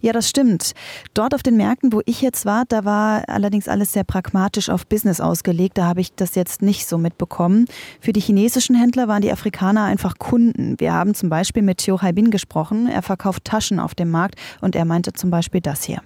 Ja, 0.00 0.12
das 0.12 0.28
stimmt. 0.28 0.72
Dort 1.14 1.34
auf 1.34 1.42
den 1.42 1.56
Märkten, 1.56 1.92
wo 1.92 2.02
ich 2.06 2.22
jetzt 2.22 2.44
war, 2.44 2.64
da 2.68 2.84
war 2.84 3.28
allerdings 3.28 3.68
alles 3.68 3.92
sehr 3.92 4.04
pragmatisch 4.04 4.68
auf 4.68 4.86
Business 4.86 5.20
ausgelegt. 5.20 5.78
Da 5.78 5.84
habe 5.84 6.00
ich 6.00 6.14
das 6.14 6.34
jetzt 6.34 6.62
nicht 6.62 6.86
so 6.86 6.98
mitbekommen. 6.98 7.66
Für 8.00 8.12
die 8.12 8.20
chinesischen 8.20 8.76
Händler 8.76 9.08
waren 9.08 9.22
die 9.22 9.32
Afrikaner 9.32 9.84
einfach 9.84 10.18
Kunden. 10.18 10.78
Wir 10.78 10.92
haben 10.92 11.14
zum 11.14 11.28
Beispiel 11.28 11.62
mit 11.62 11.78
Chiu 11.78 12.00
Haibin 12.00 12.30
gesprochen. 12.30 12.88
Er 12.88 13.02
verkauft 13.02 13.44
Taschen 13.44 13.80
auf 13.80 13.94
dem 13.94 14.10
Markt 14.10 14.36
und 14.60 14.76
er 14.76 14.84
meinte 14.84 15.12
zum 15.12 15.30
Beispiel 15.30 15.60
das 15.60 15.84
hier. 15.84 16.02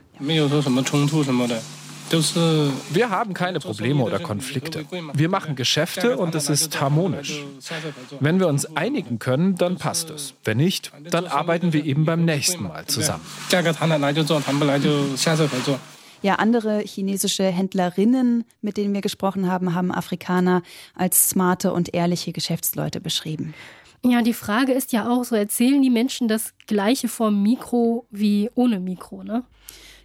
Wir 2.10 3.10
haben 3.10 3.34
keine 3.34 3.60
Probleme 3.60 4.02
oder 4.02 4.18
Konflikte. 4.18 4.84
Wir 5.12 5.28
machen 5.28 5.56
Geschäfte 5.56 6.16
und 6.16 6.34
es 6.34 6.48
ist 6.48 6.80
harmonisch. 6.80 7.42
Wenn 8.20 8.40
wir 8.40 8.48
uns 8.48 8.76
einigen 8.76 9.18
können, 9.18 9.56
dann 9.56 9.76
passt 9.76 10.10
es. 10.10 10.34
Wenn 10.44 10.58
nicht, 10.58 10.92
dann 11.10 11.26
arbeiten 11.26 11.72
wir 11.72 11.84
eben 11.84 12.04
beim 12.04 12.24
nächsten 12.24 12.64
Mal 12.64 12.86
zusammen. 12.86 13.24
Ja, 16.22 16.36
andere 16.36 16.80
chinesische 16.80 17.44
Händlerinnen, 17.44 18.44
mit 18.62 18.78
denen 18.78 18.94
wir 18.94 19.02
gesprochen 19.02 19.50
haben, 19.50 19.74
haben 19.74 19.92
Afrikaner 19.92 20.62
als 20.94 21.28
smarte 21.28 21.72
und 21.72 21.92
ehrliche 21.92 22.32
Geschäftsleute 22.32 23.00
beschrieben. 23.00 23.52
Ja, 24.02 24.22
die 24.22 24.32
Frage 24.32 24.72
ist 24.72 24.92
ja 24.92 25.08
auch, 25.10 25.24
so 25.24 25.34
erzählen 25.34 25.82
die 25.82 25.90
Menschen 25.90 26.28
das 26.28 26.54
Gleiche 26.66 27.08
vom 27.08 27.42
Mikro 27.42 28.06
wie 28.10 28.50
ohne 28.54 28.80
Mikro, 28.80 29.22
ne? 29.22 29.44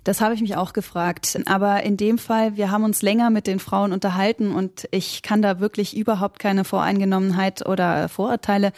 Das 0.04 0.22
habe 0.22 0.34
ich 0.34 0.42
mich 0.42 0.56
auch 0.56 0.74
gefragt. 0.74 1.40
Aber 1.46 1.84
in 1.84 1.98
dem 1.98 2.18
Fall, 2.18 2.56
wir 2.56 2.72
haben 2.72 2.84
uns 2.84 3.02
länger 3.02 3.30
mit 3.30 3.48
den 3.48 3.60
Frauen 3.60 3.92
unterhalten 3.92 4.54
und 4.54 4.88
ich 4.92 5.22
kann 5.22 5.42
da 5.42 5.60
wirklich 5.60 5.96
überhaupt 5.96 6.40
keine 6.40 6.64
Voreingenommenheit 6.64 7.66
oder 7.66 8.10
Vorurteile 8.10 8.72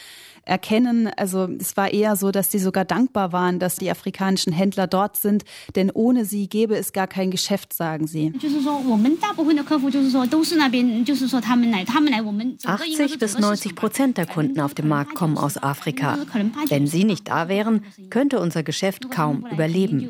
erkennen. 0.46 1.10
Also 1.18 1.48
es 1.60 1.78
war 1.78 1.92
eher 1.92 2.16
so, 2.16 2.32
dass 2.32 2.50
die 2.50 2.60
sogar 2.60 2.86
dankbar 2.86 3.32
waren, 3.32 3.60
dass 3.60 3.76
die 3.76 3.90
afrikanischen 3.90 4.54
Händler 4.54 4.88
dort 4.88 5.18
sind, 5.18 5.44
denn 5.76 5.92
ohne 5.92 6.26
sie 6.26 6.48
gäbe 6.48 6.76
es 6.76 6.94
gar 6.94 7.08
kein 7.08 7.32
Geschäft, 7.32 7.74
sagen 7.74 8.08
sie. 8.08 8.34
80 12.66 13.20
bis 13.20 13.38
90 13.38 13.76
Prozent 13.76 14.18
der 14.18 14.26
Kunden 14.26 14.60
auf 14.60 14.74
dem 14.74 14.88
Markt 14.88 15.16
kommen 15.16 15.38
aus 15.38 15.58
Afrika. 15.58 16.18
Wenn 16.68 16.88
sie 16.88 17.04
nicht 17.04 17.28
da 17.28 17.48
wären, 17.48 17.84
könnte 18.10 18.40
unser 18.40 18.64
Geschäft 18.64 19.12
kaum 19.12 19.46
überleben. 19.52 20.10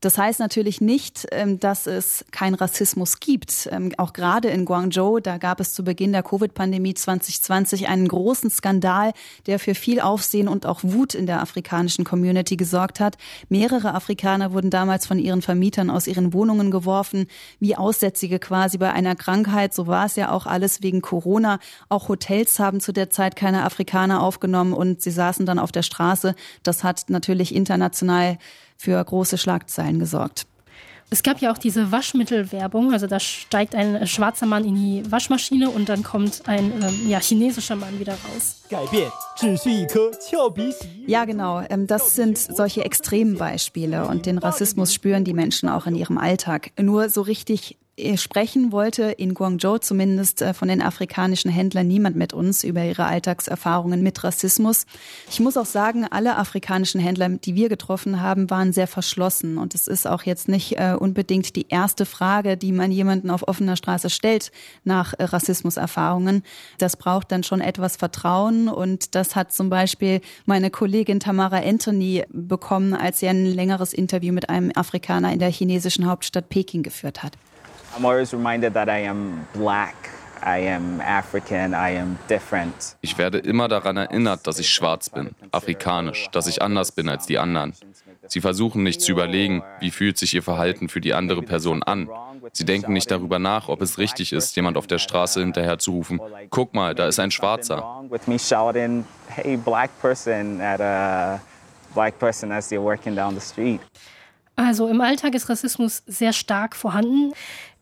Das 0.00 0.18
heißt 0.18 0.40
natürlich 0.40 0.80
nicht, 0.80 1.26
ähm, 1.32 1.58
dass 1.60 1.86
es 1.86 2.24
keinen 2.30 2.54
Rassismus 2.54 3.20
gibt. 3.20 3.68
Ähm, 3.70 3.92
auch 3.96 4.12
gerade 4.12 4.48
in 4.48 4.64
Guangzhou, 4.64 5.20
da 5.20 5.38
gab 5.38 5.60
es 5.60 5.74
zu 5.74 5.84
Beginn 5.84 6.12
der 6.12 6.22
Covid-Pandemie 6.22 6.94
2020 6.94 7.88
einen 7.88 8.08
großen 8.08 8.50
Skandal, 8.58 9.12
der 9.46 9.58
für 9.58 9.74
viel 9.74 10.00
Aufsehen 10.00 10.48
und 10.48 10.66
auch 10.66 10.80
Wut 10.82 11.14
in 11.14 11.26
der 11.26 11.40
afrikanischen 11.40 12.04
Community 12.04 12.56
gesorgt 12.56 13.00
hat. 13.00 13.16
Mehrere 13.48 13.94
Afrikaner 13.94 14.52
wurden 14.52 14.70
damals 14.70 15.06
von 15.06 15.18
ihren 15.18 15.42
Vermietern 15.42 15.90
aus 15.90 16.06
ihren 16.06 16.32
Wohnungen 16.32 16.70
geworfen, 16.70 17.26
wie 17.60 17.76
Aussätzige 17.76 18.38
quasi 18.38 18.78
bei 18.78 18.92
einer 18.92 19.16
Krankheit. 19.16 19.74
So 19.74 19.86
war 19.86 20.06
es 20.06 20.16
ja 20.16 20.30
auch 20.30 20.46
alles 20.46 20.82
wegen 20.82 21.00
Corona. 21.00 21.58
Auch 21.88 22.08
Hotels 22.08 22.58
haben 22.58 22.80
zu 22.80 22.92
der 22.92 23.10
Zeit 23.10 23.36
keine 23.36 23.64
Afrikaner 23.64 24.22
aufgenommen 24.22 24.72
und 24.72 25.00
sie 25.00 25.10
saßen 25.10 25.46
dann 25.46 25.58
auf 25.58 25.72
der 25.72 25.82
Straße. 25.82 26.34
Das 26.62 26.84
hat 26.84 27.06
natürlich 27.08 27.54
international 27.54 28.38
für 28.76 29.02
große 29.02 29.38
Schlagzeilen 29.38 29.98
gesorgt. 29.98 30.46
Es 31.10 31.22
gab 31.22 31.40
ja 31.40 31.50
auch 31.50 31.58
diese 31.58 31.90
Waschmittelwerbung, 31.90 32.92
also 32.92 33.06
da 33.06 33.18
steigt 33.18 33.74
ein 33.74 34.06
schwarzer 34.06 34.44
Mann 34.44 34.64
in 34.64 34.74
die 34.74 35.10
Waschmaschine 35.10 35.70
und 35.70 35.88
dann 35.88 36.02
kommt 36.02 36.42
ein 36.46 36.70
ähm, 36.82 37.08
ja, 37.08 37.18
chinesischer 37.18 37.76
Mann 37.76 37.98
wieder 37.98 38.12
raus. 38.12 38.62
Ja, 41.06 41.24
genau. 41.24 41.62
Ähm, 41.70 41.86
das 41.86 42.14
sind 42.14 42.36
solche 42.36 42.84
extremen 42.84 43.38
Beispiele 43.38 44.06
und 44.06 44.26
den 44.26 44.36
Rassismus 44.36 44.92
spüren 44.92 45.24
die 45.24 45.32
Menschen 45.32 45.70
auch 45.70 45.86
in 45.86 45.94
ihrem 45.94 46.18
Alltag. 46.18 46.72
Nur 46.78 47.08
so 47.08 47.22
richtig 47.22 47.78
sprechen 48.16 48.72
wollte 48.72 49.04
in 49.04 49.34
Guangzhou 49.34 49.78
zumindest 49.78 50.42
äh, 50.42 50.54
von 50.54 50.68
den 50.68 50.82
afrikanischen 50.82 51.50
Händlern 51.50 51.86
niemand 51.86 52.16
mit 52.16 52.32
uns 52.32 52.64
über 52.64 52.84
ihre 52.84 53.06
Alltagserfahrungen 53.06 54.02
mit 54.02 54.22
Rassismus. 54.22 54.86
Ich 55.28 55.40
muss 55.40 55.56
auch 55.56 55.66
sagen, 55.66 56.06
alle 56.08 56.36
afrikanischen 56.36 57.00
Händler, 57.00 57.28
die 57.28 57.54
wir 57.54 57.68
getroffen 57.68 58.20
haben, 58.20 58.50
waren 58.50 58.72
sehr 58.72 58.86
verschlossen. 58.86 59.58
Und 59.58 59.74
es 59.74 59.86
ist 59.86 60.06
auch 60.06 60.22
jetzt 60.22 60.48
nicht 60.48 60.78
äh, 60.78 60.94
unbedingt 60.98 61.56
die 61.56 61.66
erste 61.68 62.06
Frage, 62.06 62.56
die 62.56 62.72
man 62.72 62.92
jemanden 62.92 63.30
auf 63.30 63.46
offener 63.46 63.76
Straße 63.76 64.10
stellt 64.10 64.52
nach 64.84 65.14
äh, 65.14 65.24
Rassismuserfahrungen. 65.24 66.42
Das 66.78 66.96
braucht 66.96 67.32
dann 67.32 67.42
schon 67.42 67.60
etwas 67.60 67.96
Vertrauen. 67.96 68.68
Und 68.68 69.14
das 69.14 69.34
hat 69.34 69.52
zum 69.52 69.70
Beispiel 69.70 70.20
meine 70.46 70.70
Kollegin 70.70 71.20
Tamara 71.20 71.58
Anthony 71.58 72.24
bekommen, 72.30 72.94
als 72.94 73.20
sie 73.20 73.28
ein 73.28 73.46
längeres 73.46 73.92
Interview 73.92 74.32
mit 74.32 74.48
einem 74.48 74.70
Afrikaner 74.74 75.32
in 75.32 75.38
der 75.38 75.50
chinesischen 75.50 76.06
Hauptstadt 76.06 76.48
Peking 76.48 76.82
geführt 76.82 77.22
hat. 77.22 77.32
Ich 83.00 83.18
werde 83.18 83.38
immer 83.38 83.68
daran 83.68 83.96
erinnert, 83.96 84.46
dass 84.46 84.58
ich 84.58 84.70
schwarz 84.70 85.10
bin, 85.10 85.30
afrikanisch, 85.50 86.28
dass 86.32 86.46
ich 86.46 86.62
anders 86.62 86.92
bin 86.92 87.08
als 87.08 87.26
die 87.26 87.38
anderen. 87.38 87.74
Sie 88.26 88.40
versuchen 88.40 88.82
nicht 88.82 89.00
zu 89.00 89.12
überlegen, 89.12 89.62
wie 89.80 89.90
fühlt 89.90 90.18
sich 90.18 90.34
ihr 90.34 90.42
Verhalten 90.42 90.88
für 90.88 91.00
die 91.00 91.14
andere 91.14 91.42
Person 91.42 91.82
an. 91.82 92.08
Sie 92.52 92.64
denken 92.64 92.92
nicht 92.92 93.10
darüber 93.10 93.38
nach, 93.38 93.68
ob 93.68 93.80
es 93.82 93.98
richtig 93.98 94.32
ist, 94.32 94.54
jemand 94.54 94.76
auf 94.76 94.86
der 94.86 94.98
Straße 94.98 95.40
hinterher 95.40 95.78
zu 95.78 95.92
rufen, 95.92 96.20
guck 96.50 96.74
mal, 96.74 96.94
da 96.94 97.08
ist 97.08 97.18
ein 97.18 97.30
Schwarzer. 97.30 98.04
Also 104.56 104.88
im 104.88 105.00
Alltag 105.00 105.34
ist 105.34 105.48
Rassismus 105.48 106.02
sehr 106.06 106.32
stark 106.32 106.74
vorhanden. 106.74 107.32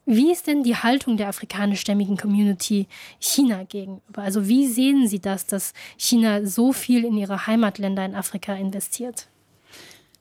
Wie 0.08 0.30
ist 0.30 0.46
denn 0.46 0.62
die 0.62 0.76
Haltung 0.76 1.16
der 1.16 1.26
afrikanischstämmigen 1.26 2.16
Community 2.16 2.86
China 3.18 3.64
gegenüber? 3.64 4.22
Also 4.22 4.46
wie 4.46 4.68
sehen 4.68 5.08
Sie 5.08 5.18
das, 5.18 5.46
dass 5.46 5.72
China 5.96 6.46
so 6.46 6.72
viel 6.72 7.04
in 7.04 7.16
ihre 7.16 7.48
Heimatländer 7.48 8.04
in 8.04 8.14
Afrika 8.14 8.54
investiert? 8.54 9.26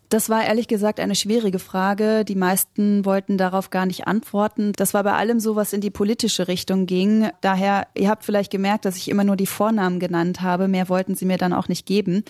Das 0.10 0.30
war 0.30 0.44
ehrlich 0.44 0.68
gesagt 0.68 1.00
eine 1.00 1.14
schwierige 1.14 1.60
Frage. 1.60 2.26
Die 2.26 2.36
meisten 2.36 3.06
wollten 3.06 3.38
darauf 3.38 3.70
gar 3.70 3.86
nicht 3.86 4.08
antworten. 4.08 4.72
Das 4.76 4.96
war 4.96 5.04
bei 5.04 5.14
allem 5.14 5.40
so, 5.40 5.56
was 5.56 5.74
in 5.74 5.82
die 5.82 5.92
politische 5.92 6.48
Richtung 6.48 6.88
ging. 6.88 7.30
Daher, 7.42 7.88
ihr 7.96 8.10
habt 8.10 8.24
vielleicht 8.24 8.52
gemerkt, 8.52 8.86
dass 8.86 8.98
ich 8.98 9.10
immer 9.10 9.24
nur 9.24 9.36
die 9.36 9.46
Vornamen 9.46 10.00
genannt 10.00 10.42
habe. 10.42 10.68
Mehr 10.68 10.90
wollten 10.90 11.14
sie 11.14 11.26
mir 11.26 11.38
dann 11.38 11.54
auch 11.54 11.68
nicht 11.68 11.86
geben. 11.86 12.24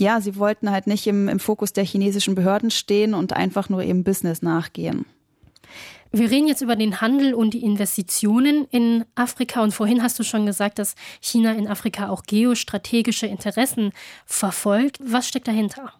Ja, 0.00 0.22
sie 0.22 0.36
wollten 0.36 0.70
halt 0.70 0.86
nicht 0.86 1.06
im, 1.06 1.28
im 1.28 1.38
Fokus 1.38 1.74
der 1.74 1.84
chinesischen 1.84 2.34
Behörden 2.34 2.70
stehen 2.70 3.12
und 3.12 3.34
einfach 3.34 3.68
nur 3.68 3.82
ihrem 3.82 4.04
Business 4.04 4.40
nachgehen. 4.40 5.04
Wir 6.16 6.30
reden 6.30 6.46
jetzt 6.46 6.60
über 6.60 6.76
den 6.76 7.00
Handel 7.00 7.34
und 7.34 7.54
die 7.54 7.64
Investitionen 7.64 8.68
in 8.70 9.04
Afrika. 9.16 9.62
Und 9.62 9.72
vorhin 9.72 10.00
hast 10.00 10.16
du 10.16 10.22
schon 10.22 10.46
gesagt, 10.46 10.78
dass 10.78 10.94
China 11.20 11.52
in 11.54 11.66
Afrika 11.66 12.08
auch 12.08 12.22
geostrategische 12.22 13.26
Interessen 13.26 13.90
verfolgt. 14.24 14.98
Was 15.00 15.26
steckt 15.26 15.48
dahinter? 15.48 15.92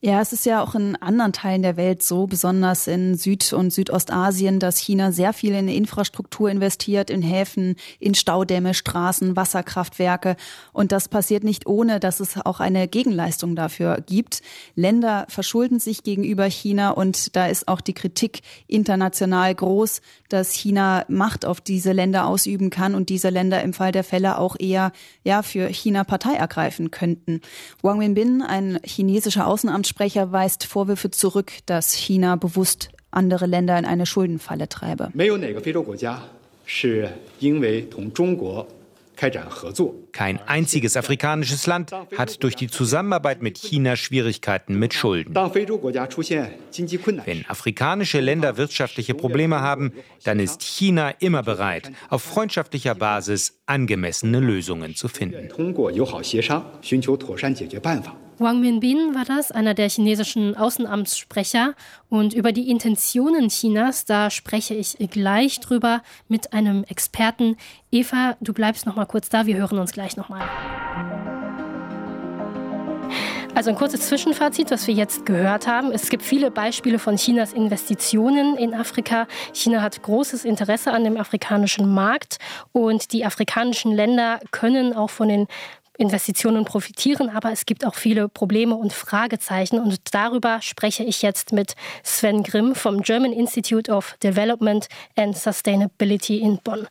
Ja, 0.00 0.20
es 0.20 0.32
ist 0.32 0.46
ja 0.46 0.62
auch 0.62 0.76
in 0.76 0.94
anderen 0.94 1.32
Teilen 1.32 1.62
der 1.62 1.76
Welt 1.76 2.04
so, 2.04 2.28
besonders 2.28 2.86
in 2.86 3.16
Süd- 3.16 3.52
und 3.52 3.72
Südostasien, 3.72 4.60
dass 4.60 4.78
China 4.78 5.10
sehr 5.10 5.32
viel 5.32 5.54
in 5.54 5.66
Infrastruktur 5.66 6.48
investiert, 6.50 7.10
in 7.10 7.20
Häfen, 7.20 7.74
in 7.98 8.14
Staudämme, 8.14 8.74
Straßen, 8.74 9.34
Wasserkraftwerke. 9.34 10.36
Und 10.72 10.92
das 10.92 11.08
passiert 11.08 11.42
nicht 11.42 11.66
ohne, 11.66 11.98
dass 11.98 12.20
es 12.20 12.38
auch 12.44 12.60
eine 12.60 12.86
Gegenleistung 12.86 13.56
dafür 13.56 14.00
gibt. 14.00 14.40
Länder 14.76 15.26
verschulden 15.28 15.80
sich 15.80 16.04
gegenüber 16.04 16.44
China 16.44 16.90
und 16.90 17.34
da 17.34 17.48
ist 17.48 17.66
auch 17.66 17.80
die 17.80 17.94
Kritik 17.94 18.42
international 18.68 19.52
groß, 19.52 20.00
dass 20.28 20.52
China 20.52 21.06
Macht 21.08 21.44
auf 21.44 21.60
diese 21.60 21.90
Länder 21.90 22.28
ausüben 22.28 22.70
kann 22.70 22.94
und 22.94 23.08
diese 23.08 23.30
Länder 23.30 23.64
im 23.64 23.72
Fall 23.72 23.90
der 23.90 24.04
Fälle 24.04 24.38
auch 24.38 24.54
eher 24.60 24.92
ja 25.24 25.42
für 25.42 25.66
China 25.66 26.04
Partei 26.04 26.34
ergreifen 26.34 26.92
könnten. 26.92 27.40
Wang 27.82 27.98
Wenbin, 27.98 28.42
ein 28.42 28.78
chinesischer 28.84 29.48
Regierungssprecher 29.88 30.32
weist 30.32 30.64
Vorwürfe 30.64 31.10
zurück, 31.10 31.52
dass 31.66 31.92
China 31.92 32.36
bewusst 32.36 32.90
andere 33.10 33.46
Länder 33.46 33.78
in 33.78 33.86
eine 33.86 34.06
Schuldenfalle 34.06 34.68
treibe. 34.68 35.10
Kein 40.12 40.38
einziges 40.46 40.96
afrikanisches 40.96 41.66
Land 41.66 41.90
hat 42.16 42.42
durch 42.42 42.54
die 42.54 42.68
Zusammenarbeit 42.68 43.42
mit 43.42 43.58
China 43.58 43.96
Schwierigkeiten 43.96 44.78
mit 44.78 44.94
Schulden. 44.94 45.34
Wenn 45.34 47.44
afrikanische 47.48 48.20
Länder 48.20 48.56
wirtschaftliche 48.58 49.14
Probleme 49.14 49.60
haben, 49.60 49.92
dann 50.22 50.38
ist 50.38 50.62
China 50.62 51.10
immer 51.18 51.42
bereit, 51.42 51.90
auf 52.10 52.22
freundschaftlicher 52.22 52.94
Basis 52.94 53.58
angemessene 53.66 54.38
Lösungen 54.38 54.94
zu 54.94 55.08
finden. 55.08 55.48
Wang 58.40 58.60
Minbin 58.60 59.16
war 59.16 59.24
das, 59.24 59.50
einer 59.50 59.74
der 59.74 59.88
chinesischen 59.88 60.56
Außenamtssprecher. 60.56 61.74
Und 62.08 62.34
über 62.34 62.52
die 62.52 62.70
Intentionen 62.70 63.48
Chinas, 63.48 64.04
da 64.04 64.30
spreche 64.30 64.74
ich 64.74 64.96
gleich 65.10 65.58
drüber 65.58 66.02
mit 66.28 66.52
einem 66.52 66.84
Experten. 66.84 67.56
Eva, 67.90 68.36
du 68.40 68.52
bleibst 68.52 68.86
noch 68.86 68.94
mal 68.94 69.06
kurz 69.06 69.28
da, 69.28 69.46
wir 69.46 69.56
hören 69.56 69.78
uns 69.78 69.92
gleich 69.92 70.16
noch 70.16 70.28
mal. 70.28 70.48
Also 73.58 73.70
ein 73.70 73.76
kurzes 73.76 74.02
Zwischenfazit, 74.02 74.70
was 74.70 74.86
wir 74.86 74.94
jetzt 74.94 75.26
gehört 75.26 75.66
haben. 75.66 75.90
Es 75.90 76.10
gibt 76.10 76.22
viele 76.22 76.52
Beispiele 76.52 77.00
von 77.00 77.16
Chinas 77.16 77.52
Investitionen 77.52 78.56
in 78.56 78.72
Afrika. 78.72 79.26
China 79.52 79.82
hat 79.82 80.00
großes 80.00 80.44
Interesse 80.44 80.92
an 80.92 81.02
dem 81.02 81.16
afrikanischen 81.16 81.92
Markt 81.92 82.38
und 82.70 83.12
die 83.12 83.24
afrikanischen 83.24 83.92
Länder 83.92 84.38
können 84.52 84.92
auch 84.92 85.10
von 85.10 85.26
den 85.26 85.48
Investitionen 85.98 86.64
profitieren, 86.64 87.28
aber 87.28 87.52
es 87.52 87.66
gibt 87.66 87.84
auch 87.84 87.94
viele 87.94 88.28
Probleme 88.28 88.76
und 88.76 88.92
Fragezeichen. 88.92 89.78
Und 89.78 90.14
darüber 90.14 90.62
spreche 90.62 91.04
ich 91.04 91.22
jetzt 91.22 91.52
mit 91.52 91.74
Sven 92.02 92.42
Grimm 92.42 92.74
vom 92.74 93.02
German 93.02 93.32
Institute 93.32 93.90
of 93.92 94.16
Development 94.22 94.86
and 95.16 95.36
Sustainability 95.36 96.38
in 96.38 96.58
Bonn. 96.62 96.86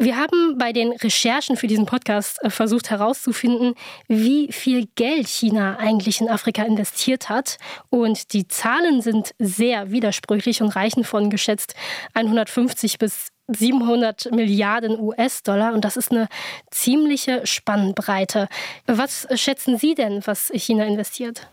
Wir 0.00 0.16
haben 0.16 0.56
bei 0.58 0.72
den 0.72 0.92
Recherchen 0.92 1.56
für 1.56 1.66
diesen 1.66 1.84
Podcast 1.84 2.38
äh, 2.44 2.50
versucht 2.50 2.88
herauszufinden, 2.88 3.74
wie 4.06 4.52
viel 4.52 4.86
Geld 4.94 5.26
China 5.26 5.76
eigentlich 5.78 6.20
in 6.20 6.28
Afrika 6.28 6.62
investiert 6.62 7.28
hat. 7.28 7.58
Und 7.90 8.32
die 8.32 8.46
Zahlen 8.46 9.02
sind 9.02 9.34
sehr 9.40 9.90
widersprüchlich 9.90 10.62
und 10.62 10.68
reichen 10.68 11.02
von 11.02 11.30
geschätzt 11.30 11.74
150 12.14 12.98
bis 12.98 13.32
700 13.48 14.30
Milliarden 14.32 14.98
US-Dollar 15.00 15.72
und 15.72 15.84
das 15.84 15.96
ist 15.96 16.10
eine 16.10 16.28
ziemliche 16.70 17.46
Spannbreite. 17.46 18.48
Was 18.86 19.26
schätzen 19.34 19.78
Sie 19.78 19.94
denn, 19.94 20.22
was 20.26 20.50
China 20.54 20.84
investiert? 20.84 21.48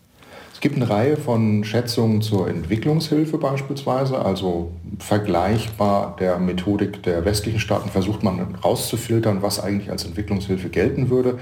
Es 0.53 0.61
gibt 0.61 0.77
eine 0.77 0.89
Reihe 0.89 1.17
von 1.17 1.63
Schätzungen 1.63 2.21
zur 2.21 2.47
Entwicklungshilfe 2.47 3.37
beispielsweise, 3.37 4.19
also 4.19 4.71
vergleichbar 4.99 6.15
der 6.19 6.39
Methodik 6.39 7.03
der 7.03 7.25
westlichen 7.25 7.59
Staaten 7.59 7.89
versucht 7.89 8.23
man 8.23 8.55
rauszufiltern, 8.55 9.41
was 9.41 9.59
eigentlich 9.59 9.91
als 9.91 10.05
Entwicklungshilfe 10.05 10.69
gelten 10.69 11.09
würde. 11.09 11.39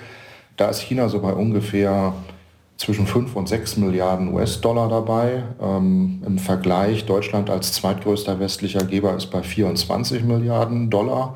Da 0.57 0.69
ist 0.69 0.79
China 0.79 1.09
so 1.09 1.19
bei 1.19 1.31
ungefähr 1.31 2.13
zwischen 2.77 3.07
5 3.07 3.35
und 3.35 3.47
6 3.47 3.77
Milliarden 3.77 4.33
US-Dollar 4.33 4.89
dabei. 4.89 5.43
Ähm, 5.61 6.21
Im 6.25 6.37
Vergleich 6.37 7.05
Deutschland 7.05 7.49
als 7.49 7.73
zweitgrößter 7.73 8.39
westlicher 8.39 8.83
Geber 8.83 9.15
ist 9.15 9.27
bei 9.27 9.43
24 9.43 10.23
Milliarden 10.23 10.89
Dollar. 10.89 11.35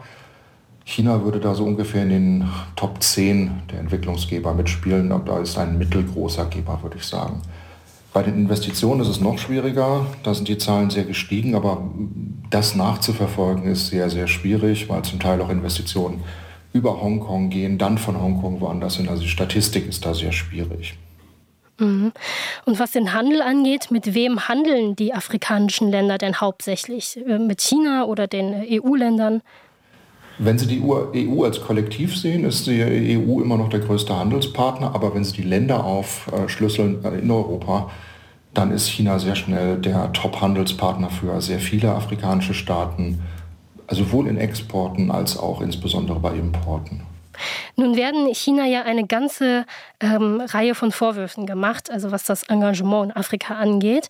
China 0.83 1.23
würde 1.23 1.39
da 1.39 1.53
so 1.53 1.65
ungefähr 1.65 2.03
in 2.03 2.09
den 2.09 2.49
Top 2.75 3.03
10 3.03 3.63
der 3.71 3.79
Entwicklungsgeber 3.79 4.53
mitspielen, 4.53 5.11
aber 5.11 5.33
da 5.33 5.39
ist 5.39 5.57
ein 5.57 5.77
mittelgroßer 5.77 6.45
Geber, 6.45 6.79
würde 6.81 6.97
ich 6.97 7.03
sagen. 7.03 7.41
Bei 8.13 8.23
den 8.23 8.35
Investitionen 8.35 9.01
ist 9.01 9.09
es 9.09 9.19
noch 9.19 9.37
schwieriger. 9.37 10.05
Da 10.23 10.33
sind 10.33 10.47
die 10.47 10.57
Zahlen 10.57 10.89
sehr 10.89 11.03
gestiegen, 11.03 11.55
aber 11.55 11.83
das 12.49 12.73
nachzuverfolgen 12.73 13.65
ist 13.65 13.87
sehr, 13.87 14.09
sehr 14.09 14.27
schwierig, 14.27 14.89
weil 14.89 15.03
zum 15.03 15.19
Teil 15.19 15.41
auch 15.41 15.49
Investitionen 15.49 16.21
über 16.73 17.01
Hongkong 17.01 17.49
gehen, 17.49 17.77
dann 17.77 17.97
von 17.97 18.19
Hongkong 18.19 18.61
woanders 18.61 18.95
hin. 18.95 19.09
Also 19.09 19.23
die 19.23 19.29
Statistik 19.29 19.87
ist 19.87 20.05
da 20.05 20.13
sehr 20.13 20.31
schwierig. 20.31 20.97
Mhm. 21.79 22.11
Und 22.65 22.79
was 22.79 22.91
den 22.91 23.13
Handel 23.13 23.41
angeht, 23.41 23.91
mit 23.91 24.13
wem 24.13 24.47
handeln 24.47 24.95
die 24.95 25.13
afrikanischen 25.13 25.89
Länder 25.89 26.17
denn 26.17 26.41
hauptsächlich? 26.41 27.17
Äh, 27.25 27.39
mit 27.39 27.61
China 27.61 28.05
oder 28.05 28.27
den 28.27 28.53
EU-Ländern? 28.69 29.41
Wenn 30.39 30.59
Sie 30.59 30.67
die 30.67 30.81
EU 30.83 31.43
als 31.43 31.61
Kollektiv 31.61 32.15
sehen, 32.15 32.45
ist 32.45 32.67
die 32.67 33.17
EU 33.17 33.41
immer 33.41 33.57
noch 33.57 33.69
der 33.69 33.79
größte 33.79 34.15
Handelspartner, 34.15 34.93
aber 34.93 35.15
wenn 35.15 35.23
Sie 35.23 35.33
die 35.33 35.47
Länder 35.47 35.83
aufschlüsseln 35.83 37.03
äh, 37.03 37.19
in 37.19 37.31
Europa, 37.31 37.89
dann 38.53 38.71
ist 38.71 38.87
China 38.87 39.19
sehr 39.19 39.35
schnell 39.35 39.77
der 39.77 40.13
Top-Handelspartner 40.13 41.09
für 41.09 41.41
sehr 41.41 41.59
viele 41.59 41.91
afrikanische 41.91 42.53
Staaten, 42.53 43.21
also 43.87 44.03
sowohl 44.03 44.27
in 44.27 44.37
Exporten 44.37 45.11
als 45.11 45.37
auch 45.37 45.61
insbesondere 45.61 46.19
bei 46.19 46.33
Importen. 46.35 47.06
Nun 47.75 47.95
werden 47.95 48.33
China 48.33 48.65
ja 48.65 48.83
eine 48.83 49.05
ganze 49.05 49.65
ähm, 49.99 50.41
Reihe 50.41 50.75
von 50.75 50.91
Vorwürfen 50.91 51.45
gemacht, 51.45 51.89
also 51.91 52.11
was 52.11 52.23
das 52.25 52.43
Engagement 52.43 53.11
in 53.11 53.15
Afrika 53.15 53.55
angeht. 53.55 54.07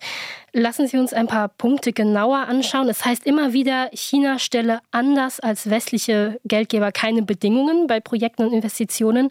Lassen 0.52 0.86
Sie 0.86 0.96
uns 0.96 1.12
ein 1.12 1.26
paar 1.26 1.48
Punkte 1.48 1.92
genauer 1.92 2.38
anschauen. 2.48 2.88
Es 2.88 3.04
heißt 3.04 3.26
immer 3.26 3.52
wieder, 3.52 3.90
China 3.92 4.38
stelle 4.38 4.80
anders 4.90 5.40
als 5.40 5.70
westliche 5.70 6.40
Geldgeber 6.44 6.92
keine 6.92 7.22
Bedingungen 7.22 7.86
bei 7.86 8.00
Projekten 8.00 8.44
und 8.44 8.52
Investitionen. 8.52 9.30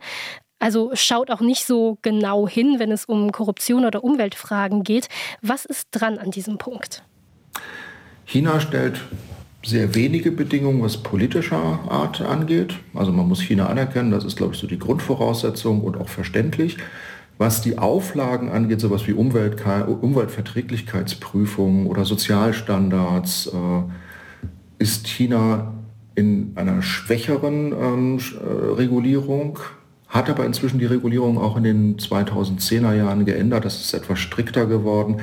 Also 0.59 0.91
schaut 0.93 1.29
auch 1.29 1.41
nicht 1.41 1.65
so 1.65 1.97
genau 2.01 2.47
hin, 2.47 2.79
wenn 2.79 2.91
es 2.91 3.05
um 3.05 3.31
Korruption 3.31 3.85
oder 3.85 4.03
Umweltfragen 4.03 4.83
geht. 4.83 5.07
Was 5.41 5.65
ist 5.65 5.89
dran 5.91 6.17
an 6.17 6.31
diesem 6.31 6.57
Punkt? 6.57 7.03
China 8.25 8.59
stellt 8.59 8.99
sehr 9.67 9.95
wenige 9.95 10.31
Bedingungen, 10.31 10.81
was 10.81 10.97
politischer 10.97 11.79
Art 11.89 12.21
angeht. 12.21 12.75
Also 12.93 13.11
man 13.11 13.27
muss 13.27 13.41
China 13.41 13.67
anerkennen, 13.67 14.11
das 14.11 14.23
ist, 14.23 14.37
glaube 14.37 14.53
ich, 14.53 14.59
so 14.59 14.67
die 14.67 14.79
Grundvoraussetzung 14.79 15.81
und 15.81 15.97
auch 15.97 16.07
verständlich. 16.07 16.77
Was 17.37 17.61
die 17.61 17.77
Auflagen 17.77 18.49
angeht, 18.49 18.79
sowas 18.81 19.07
wie 19.07 19.13
Umwelt, 19.13 19.63
Umweltverträglichkeitsprüfungen 20.01 21.85
oder 21.85 22.05
Sozialstandards, 22.05 23.47
äh, 23.47 23.83
ist 24.79 25.07
China 25.07 25.73
in 26.15 26.53
einer 26.55 26.81
schwächeren 26.81 27.73
ähm, 27.73 28.17
äh, 28.17 28.73
Regulierung, 28.73 29.59
hat 30.07 30.29
aber 30.29 30.45
inzwischen 30.45 30.79
die 30.79 30.85
Regulierung 30.85 31.37
auch 31.37 31.57
in 31.57 31.63
den 31.63 31.97
2010er 31.97 32.93
Jahren 32.93 33.25
geändert. 33.25 33.65
Das 33.65 33.81
ist 33.81 33.93
etwas 33.93 34.19
strikter 34.19 34.65
geworden. 34.65 35.17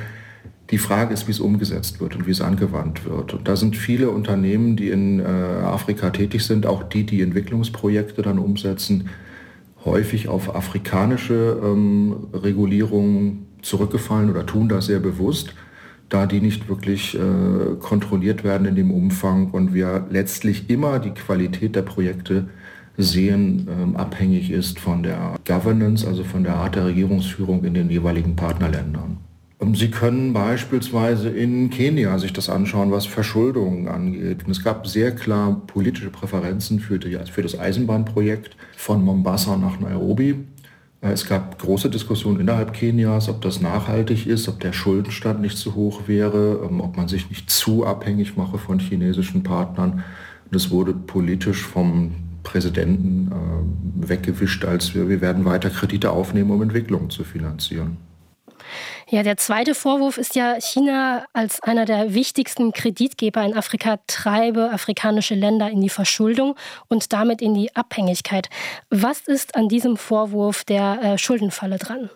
Die 0.71 0.79
Frage 0.79 1.13
ist, 1.13 1.27
wie 1.27 1.31
es 1.31 1.39
umgesetzt 1.39 2.01
wird 2.01 2.15
und 2.15 2.25
wie 2.25 2.31
es 2.31 2.41
angewandt 2.41 3.05
wird. 3.05 3.35
Und 3.35 3.47
da 3.47 3.55
sind 3.55 3.77
viele 3.77 4.09
Unternehmen, 4.09 4.75
die 4.75 4.89
in 4.89 5.19
äh, 5.19 5.23
Afrika 5.23 6.09
tätig 6.09 6.43
sind, 6.43 6.65
auch 6.65 6.83
die, 6.83 7.05
die 7.05 7.21
Entwicklungsprojekte 7.21 8.23
dann 8.23 8.39
umsetzen, 8.39 9.09
häufig 9.83 10.27
auf 10.27 10.55
afrikanische 10.55 11.59
ähm, 11.63 12.27
Regulierungen 12.33 13.45
zurückgefallen 13.61 14.31
oder 14.31 14.45
tun 14.45 14.67
das 14.67 14.87
sehr 14.87 14.99
bewusst, 14.99 15.53
da 16.09 16.25
die 16.25 16.41
nicht 16.41 16.67
wirklich 16.67 17.15
äh, 17.15 17.75
kontrolliert 17.79 18.43
werden 18.43 18.65
in 18.65 18.75
dem 18.75 18.91
Umfang 18.91 19.51
und 19.51 19.73
wir 19.73 20.07
letztlich 20.09 20.69
immer 20.69 20.97
die 20.99 21.11
Qualität 21.11 21.75
der 21.75 21.81
Projekte 21.83 22.47
sehen, 22.97 23.67
ähm, 23.69 23.95
abhängig 23.95 24.51
ist 24.51 24.79
von 24.79 25.03
der 25.03 25.35
Governance, 25.45 26.07
also 26.07 26.23
von 26.23 26.43
der 26.43 26.55
Art 26.55 26.75
der 26.75 26.85
Regierungsführung 26.85 27.63
in 27.63 27.73
den 27.73 27.89
jeweiligen 27.89 28.35
Partnerländern. 28.35 29.17
Sie 29.73 29.89
können 29.89 30.33
beispielsweise 30.33 31.29
in 31.29 31.69
Kenia 31.69 32.19
sich 32.19 32.33
das 32.33 32.49
anschauen, 32.49 32.91
was 32.91 33.05
Verschuldungen 33.05 33.87
angeht. 33.87 34.45
es 34.49 34.63
gab 34.63 34.85
sehr 34.85 35.15
klar 35.15 35.61
politische 35.65 36.09
Präferenzen 36.09 36.79
für, 36.81 36.99
die, 36.99 37.17
für 37.31 37.41
das 37.41 37.57
Eisenbahnprojekt 37.57 38.57
von 38.75 39.03
Mombasa 39.03 39.55
nach 39.55 39.79
Nairobi. 39.79 40.35
Äh, 41.01 41.11
es 41.11 41.25
gab 41.25 41.57
große 41.57 41.89
Diskussionen 41.89 42.41
innerhalb 42.41 42.73
Kenias, 42.73 43.29
ob 43.29 43.41
das 43.41 43.61
nachhaltig 43.61 44.27
ist, 44.27 44.49
ob 44.49 44.59
der 44.59 44.73
Schuldenstand 44.73 45.41
nicht 45.41 45.57
zu 45.57 45.73
hoch 45.73 46.01
wäre, 46.07 46.67
ähm, 46.69 46.81
ob 46.81 46.97
man 46.97 47.07
sich 47.07 47.29
nicht 47.29 47.49
zu 47.49 47.85
abhängig 47.85 48.35
mache 48.35 48.57
von 48.57 48.79
chinesischen 48.79 49.43
Partnern. 49.43 50.03
Und 50.51 50.55
es 50.55 50.69
wurde 50.69 50.93
politisch 50.93 51.63
vom 51.63 52.11
Präsidenten 52.43 53.31
äh, 53.31 54.09
weggewischt, 54.09 54.65
als 54.65 54.93
wir, 54.93 55.07
wir 55.07 55.21
werden 55.21 55.45
weiter 55.45 55.69
Kredite 55.69 56.11
aufnehmen, 56.11 56.51
um 56.51 56.61
Entwicklungen 56.61 57.09
zu 57.09 57.23
finanzieren. 57.23 57.97
Ja, 59.07 59.21
der 59.21 59.37
zweite 59.37 59.75
Vorwurf 59.75 60.17
ist 60.17 60.35
ja, 60.35 60.59
China 60.59 61.25
als 61.31 61.61
einer 61.61 61.85
der 61.85 62.15
wichtigsten 62.15 62.71
Kreditgeber 62.71 63.43
in 63.43 63.55
Afrika 63.55 63.99
treibe 64.07 64.71
afrikanische 64.71 65.35
Länder 65.35 65.69
in 65.69 65.79
die 65.79 65.89
Verschuldung 65.89 66.55
und 66.87 67.13
damit 67.13 67.39
in 67.39 67.53
die 67.53 67.75
Abhängigkeit. 67.75 68.49
Was 68.89 69.19
ist 69.21 69.55
an 69.55 69.69
diesem 69.69 69.95
Vorwurf 69.95 70.63
der 70.63 71.03
äh, 71.03 71.17
Schuldenfalle 71.19 71.77
dran? 71.77 72.09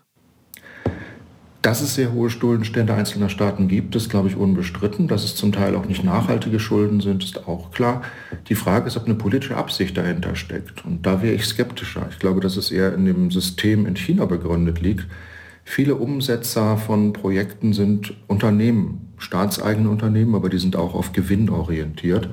Dass 1.62 1.82
es 1.82 1.94
sehr 1.94 2.12
hohe 2.12 2.32
Schuldenstände 2.32 2.94
einzelner 2.94 3.30
Staaten 3.30 3.68
gibt, 3.68 3.96
ist, 3.96 4.10
glaube 4.10 4.30
ich, 4.30 4.36
unbestritten. 4.36 5.08
Dass 5.08 5.24
es 5.24 5.36
zum 5.36 5.52
Teil 5.52 5.76
auch 5.76 5.86
nicht 5.86 6.04
nachhaltige 6.04 6.60
Schulden 6.60 7.02
sind, 7.02 7.24
ist 7.24 7.48
auch 7.48 7.70
klar. 7.72 8.02
Die 8.48 8.56
Frage 8.56 8.88
ist, 8.88 8.98
ob 8.98 9.06
eine 9.06 9.16
politische 9.16 9.58
Absicht 9.58 9.96
dahinter 9.96 10.36
steckt. 10.36 10.86
Und 10.86 11.06
da 11.06 11.22
wäre 11.22 11.36
ich 11.36 11.46
skeptischer. 11.46 12.08
Ich 12.10 12.18
glaube, 12.18 12.40
dass 12.40 12.58
es 12.58 12.72
eher 12.72 12.94
in 12.94 13.06
dem 13.06 13.30
System 13.30 13.86
in 13.86 13.96
China 13.96 14.26
begründet 14.26 14.82
liegt. 14.82 15.06
Viele 15.72 15.94
Umsetzer 15.94 16.78
von 16.78 17.14
Projekten 17.14 17.74
sind 17.74 18.16
Unternehmen, 18.26 19.14
staatseigene 19.20 19.88
Unternehmen, 19.88 20.34
aber 20.34 20.50
die 20.50 20.58
sind 20.58 20.76
auch 20.76 20.96
auf 20.96 21.14
Gewinn 21.14 21.48
orientiert. 21.48 22.28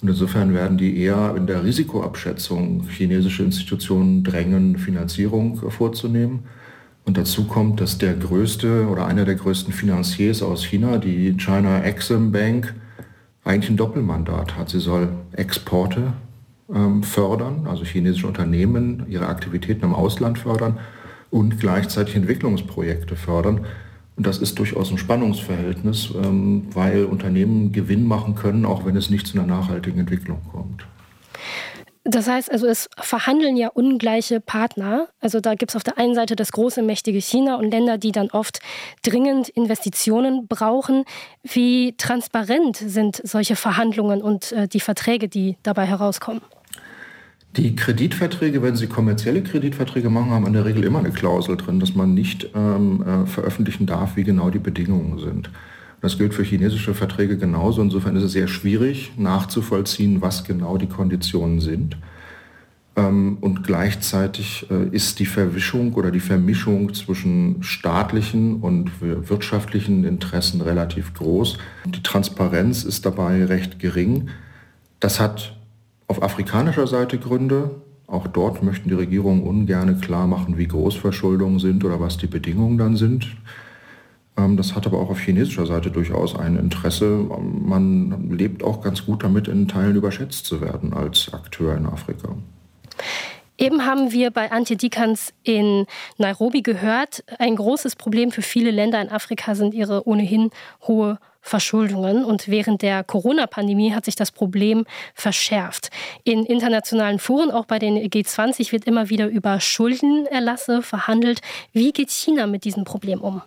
Und 0.00 0.08
insofern 0.08 0.54
werden 0.54 0.78
die 0.78 0.96
eher 0.96 1.34
in 1.36 1.48
der 1.48 1.64
Risikoabschätzung 1.64 2.86
chinesische 2.88 3.42
Institutionen 3.42 4.22
drängen, 4.22 4.78
Finanzierung 4.78 5.56
vorzunehmen. 5.72 6.44
Und 7.04 7.16
dazu 7.16 7.48
kommt, 7.48 7.80
dass 7.80 7.98
der 7.98 8.14
größte 8.14 8.86
oder 8.86 9.06
einer 9.06 9.24
der 9.24 9.34
größten 9.34 9.72
Finanziers 9.72 10.40
aus 10.40 10.62
China, 10.64 10.98
die 10.98 11.36
China 11.36 11.82
Exim 11.82 12.30
Bank, 12.30 12.76
eigentlich 13.42 13.70
ein 13.70 13.76
Doppelmandat 13.76 14.56
hat. 14.56 14.68
Sie 14.68 14.78
soll 14.78 15.08
Exporte 15.32 16.12
ähm, 16.72 17.02
fördern, 17.02 17.66
also 17.68 17.82
chinesische 17.82 18.28
Unternehmen 18.28 19.04
ihre 19.08 19.26
Aktivitäten 19.26 19.84
im 19.84 19.94
Ausland 19.94 20.38
fördern 20.38 20.78
und 21.30 21.60
gleichzeitig 21.60 22.16
Entwicklungsprojekte 22.16 23.16
fördern. 23.16 23.66
Und 24.16 24.26
das 24.26 24.38
ist 24.38 24.58
durchaus 24.58 24.90
ein 24.90 24.98
Spannungsverhältnis, 24.98 26.12
ähm, 26.14 26.66
weil 26.72 27.04
Unternehmen 27.04 27.72
Gewinn 27.72 28.04
machen 28.04 28.34
können, 28.34 28.64
auch 28.64 28.84
wenn 28.84 28.96
es 28.96 29.10
nicht 29.10 29.26
zu 29.26 29.38
einer 29.38 29.46
nachhaltigen 29.46 30.00
Entwicklung 30.00 30.40
kommt. 30.50 30.84
Das 32.10 32.26
heißt 32.26 32.50
also, 32.50 32.66
es 32.66 32.88
verhandeln 32.98 33.56
ja 33.58 33.68
ungleiche 33.68 34.40
Partner. 34.40 35.08
Also 35.20 35.40
da 35.40 35.54
gibt 35.54 35.72
es 35.72 35.76
auf 35.76 35.84
der 35.84 35.98
einen 35.98 36.14
Seite 36.14 36.36
das 36.36 36.52
große, 36.52 36.82
mächtige 36.82 37.20
China 37.20 37.56
und 37.56 37.70
Länder, 37.70 37.98
die 37.98 38.12
dann 38.12 38.30
oft 38.30 38.60
dringend 39.02 39.50
Investitionen 39.50 40.48
brauchen. 40.48 41.04
Wie 41.42 41.94
transparent 41.98 42.76
sind 42.76 43.20
solche 43.24 43.56
Verhandlungen 43.56 44.22
und 44.22 44.52
äh, 44.52 44.68
die 44.68 44.80
Verträge, 44.80 45.28
die 45.28 45.58
dabei 45.62 45.84
herauskommen? 45.84 46.40
Die 47.56 47.74
Kreditverträge, 47.74 48.62
wenn 48.62 48.76
Sie 48.76 48.86
kommerzielle 48.86 49.42
Kreditverträge 49.42 50.10
machen, 50.10 50.30
haben 50.30 50.46
in 50.46 50.52
der 50.52 50.64
Regel 50.64 50.84
immer 50.84 50.98
eine 50.98 51.10
Klausel 51.10 51.56
drin, 51.56 51.80
dass 51.80 51.94
man 51.94 52.14
nicht 52.14 52.50
ähm, 52.54 53.02
äh, 53.02 53.26
veröffentlichen 53.26 53.86
darf, 53.86 54.16
wie 54.16 54.24
genau 54.24 54.50
die 54.50 54.58
Bedingungen 54.58 55.18
sind. 55.18 55.50
Das 56.00 56.18
gilt 56.18 56.34
für 56.34 56.44
chinesische 56.44 56.94
Verträge 56.94 57.36
genauso. 57.36 57.82
Insofern 57.82 58.14
ist 58.16 58.22
es 58.22 58.32
sehr 58.32 58.48
schwierig 58.48 59.12
nachzuvollziehen, 59.16 60.20
was 60.20 60.44
genau 60.44 60.76
die 60.76 60.86
Konditionen 60.86 61.60
sind. 61.60 61.96
Ähm, 62.94 63.38
und 63.40 63.64
gleichzeitig 63.64 64.66
äh, 64.70 64.94
ist 64.94 65.18
die 65.18 65.26
Verwischung 65.26 65.94
oder 65.94 66.10
die 66.10 66.20
Vermischung 66.20 66.94
zwischen 66.94 67.62
staatlichen 67.62 68.60
und 68.60 68.90
wirtschaftlichen 69.00 70.04
Interessen 70.04 70.60
relativ 70.60 71.14
groß. 71.14 71.58
Die 71.86 72.02
Transparenz 72.02 72.84
ist 72.84 73.06
dabei 73.06 73.44
recht 73.44 73.78
gering. 73.78 74.28
Das 75.00 75.18
hat 75.18 75.57
auf 76.08 76.22
afrikanischer 76.22 76.86
Seite 76.86 77.18
Gründe. 77.18 77.70
Auch 78.06 78.26
dort 78.26 78.62
möchten 78.62 78.88
die 78.88 78.94
Regierungen 78.94 79.42
ungern 79.42 80.00
klar 80.00 80.26
machen, 80.26 80.56
wie 80.56 80.66
groß 80.66 80.96
Verschuldungen 80.96 81.58
sind 81.58 81.84
oder 81.84 82.00
was 82.00 82.16
die 82.16 82.26
Bedingungen 82.26 82.78
dann 82.78 82.96
sind. 82.96 83.36
Ähm, 84.38 84.56
das 84.56 84.74
hat 84.74 84.86
aber 84.86 84.98
auch 84.98 85.10
auf 85.10 85.20
chinesischer 85.20 85.66
Seite 85.66 85.90
durchaus 85.90 86.34
ein 86.34 86.56
Interesse. 86.56 87.06
Man 87.06 88.30
lebt 88.30 88.62
auch 88.64 88.80
ganz 88.80 89.04
gut 89.04 89.22
damit, 89.22 89.46
in 89.46 89.68
Teilen 89.68 89.96
überschätzt 89.96 90.46
zu 90.46 90.60
werden 90.60 90.94
als 90.94 91.32
Akteur 91.32 91.76
in 91.76 91.86
Afrika. 91.86 92.34
Eben 93.58 93.84
haben 93.84 94.12
wir 94.12 94.30
bei 94.30 94.52
Antje 94.52 94.76
Dikans 94.76 95.34
in 95.42 95.86
Nairobi 96.16 96.62
gehört, 96.62 97.24
ein 97.40 97.56
großes 97.56 97.96
Problem 97.96 98.30
für 98.30 98.42
viele 98.42 98.70
Länder 98.70 99.02
in 99.02 99.10
Afrika 99.10 99.56
sind 99.56 99.74
ihre 99.74 100.06
ohnehin 100.06 100.50
hohe 100.86 101.18
Verschuldungen. 101.40 102.24
Und 102.24 102.48
während 102.48 102.82
der 102.82 103.04
Corona-Pandemie 103.04 103.92
hat 103.92 104.04
sich 104.04 104.16
das 104.16 104.32
Problem 104.32 104.84
verschärft. 105.14 105.90
In 106.24 106.44
internationalen 106.44 107.18
Foren, 107.18 107.50
auch 107.50 107.66
bei 107.66 107.78
den 107.78 107.96
G20, 107.96 108.72
wird 108.72 108.84
immer 108.84 109.08
wieder 109.10 109.28
über 109.28 109.60
Schuldenerlasse 109.60 110.82
verhandelt. 110.82 111.40
Wie 111.72 111.92
geht 111.92 112.10
China 112.10 112.46
mit 112.46 112.64
diesem 112.64 112.84
Problem 112.84 113.20
um? 113.20 113.42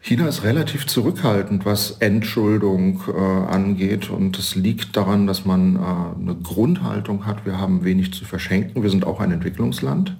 China 0.00 0.28
ist 0.28 0.44
relativ 0.44 0.86
zurückhaltend, 0.86 1.64
was 1.64 1.96
Entschuldung 1.98 3.02
äh, 3.08 3.20
angeht. 3.20 4.08
Und 4.08 4.38
es 4.38 4.54
liegt 4.54 4.96
daran, 4.96 5.26
dass 5.26 5.44
man 5.44 5.74
äh, 5.74 5.78
eine 5.80 6.36
Grundhaltung 6.36 7.26
hat, 7.26 7.44
wir 7.44 7.58
haben 7.58 7.84
wenig 7.84 8.14
zu 8.14 8.24
verschenken. 8.24 8.84
Wir 8.84 8.90
sind 8.90 9.04
auch 9.04 9.18
ein 9.18 9.32
Entwicklungsland. 9.32 10.16